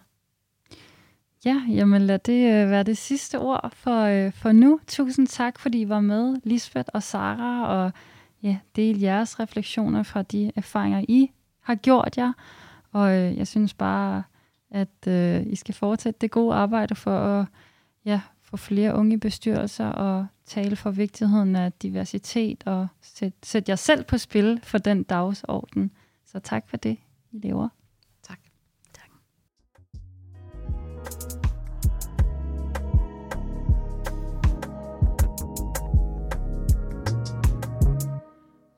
[1.45, 4.79] Ja, jamen lad det øh, være det sidste ord for, øh, for nu.
[4.87, 7.91] Tusind tak, fordi I var med, Lisbeth og Sara, og
[8.43, 11.31] ja, del jeres refleksioner fra de erfaringer, I
[11.61, 12.33] har gjort jer.
[12.91, 14.23] Og øh, jeg synes bare,
[14.71, 17.45] at øh, I skal fortsætte det gode arbejde for at
[18.05, 23.69] ja, få flere unge i bestyrelser og tale for vigtigheden af diversitet og sætte sæt
[23.69, 25.91] jer selv på spil for den dagsorden.
[26.25, 26.97] Så tak for det,
[27.31, 27.69] I lever.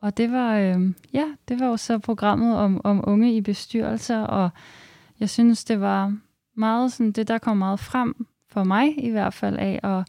[0.08, 4.20] Og det var, øh, ja, det var jo så programmet om, om unge i bestyrelser,
[4.20, 4.50] og
[5.20, 6.18] jeg synes, det var
[6.56, 10.08] meget sådan, det der kom meget frem for mig i hvert fald af at,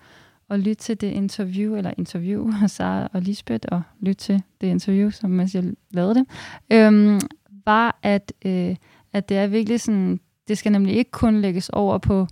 [0.51, 4.67] at lytte til det interview, eller interview af Sara og Lisbeth, og lytte til det
[4.67, 6.27] interview, som mens jeg lavede det,
[6.73, 7.21] øh,
[7.67, 8.77] var, at, øh,
[9.13, 12.27] at det er virkelig sådan, det skal nemlig ikke kun lægges over på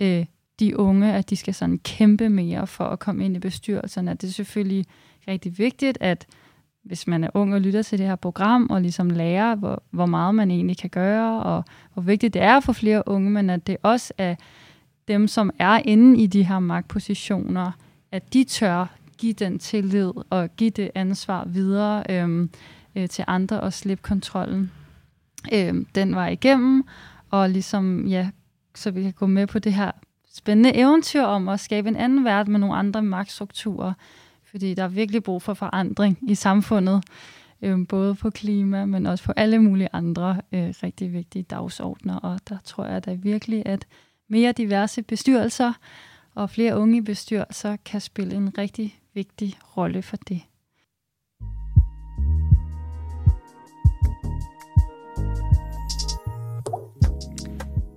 [0.00, 0.26] øh,
[0.60, 4.10] de unge, at de skal sådan kæmpe mere for at komme ind i bestyrelserne.
[4.10, 4.84] Det er selvfølgelig
[5.28, 6.26] rigtig vigtigt, at
[6.88, 10.06] hvis man er ung og lytter til det her program, og ligesom lærer, hvor, hvor
[10.06, 11.64] meget man egentlig kan gøre, og
[11.94, 14.34] hvor vigtigt det er for flere unge, men at det også er
[15.08, 17.72] dem, som er inde i de her magtpositioner,
[18.12, 18.86] at de tør
[19.18, 22.50] give den tillid og give det ansvar videre øhm,
[22.96, 24.70] øh, til andre og slippe kontrollen
[25.52, 26.84] øhm, den var igennem,
[27.30, 28.30] og ligesom, ja,
[28.74, 29.90] så vi kan gå med på det her
[30.34, 33.92] spændende eventyr om at skabe en anden verden med nogle andre magtstrukturer,
[34.50, 37.04] fordi der er virkelig brug for forandring i samfundet,
[37.62, 42.16] øh, både på klima, men også på alle mulige andre øh, rigtig vigtige dagsordner.
[42.16, 43.86] Og der tror jeg da virkelig, at
[44.28, 45.72] mere diverse bestyrelser
[46.34, 50.42] og flere unge bestyrelser kan spille en rigtig vigtig rolle for det.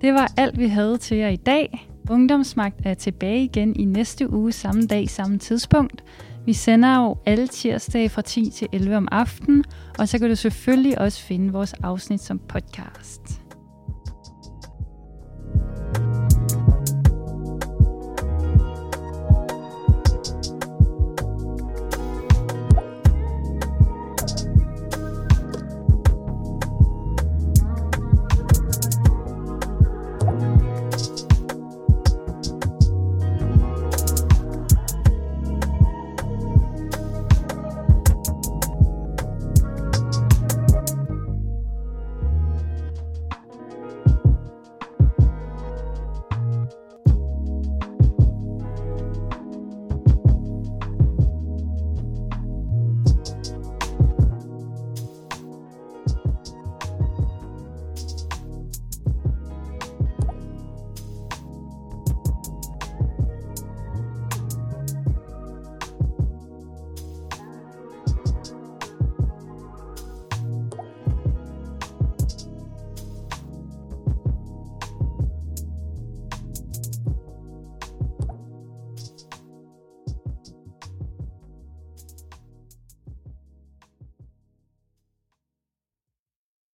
[0.02, 1.88] Det var alt, vi havde til jer i dag.
[2.10, 6.04] Ungdomsmagt er tilbage igen i næste uge, samme dag, samme tidspunkt.
[6.46, 9.64] Vi sender jo alle tirsdage fra 10 til 11 om aftenen,
[10.00, 13.41] og så kan du selvfølgelig også finde vores afsnit som podcast.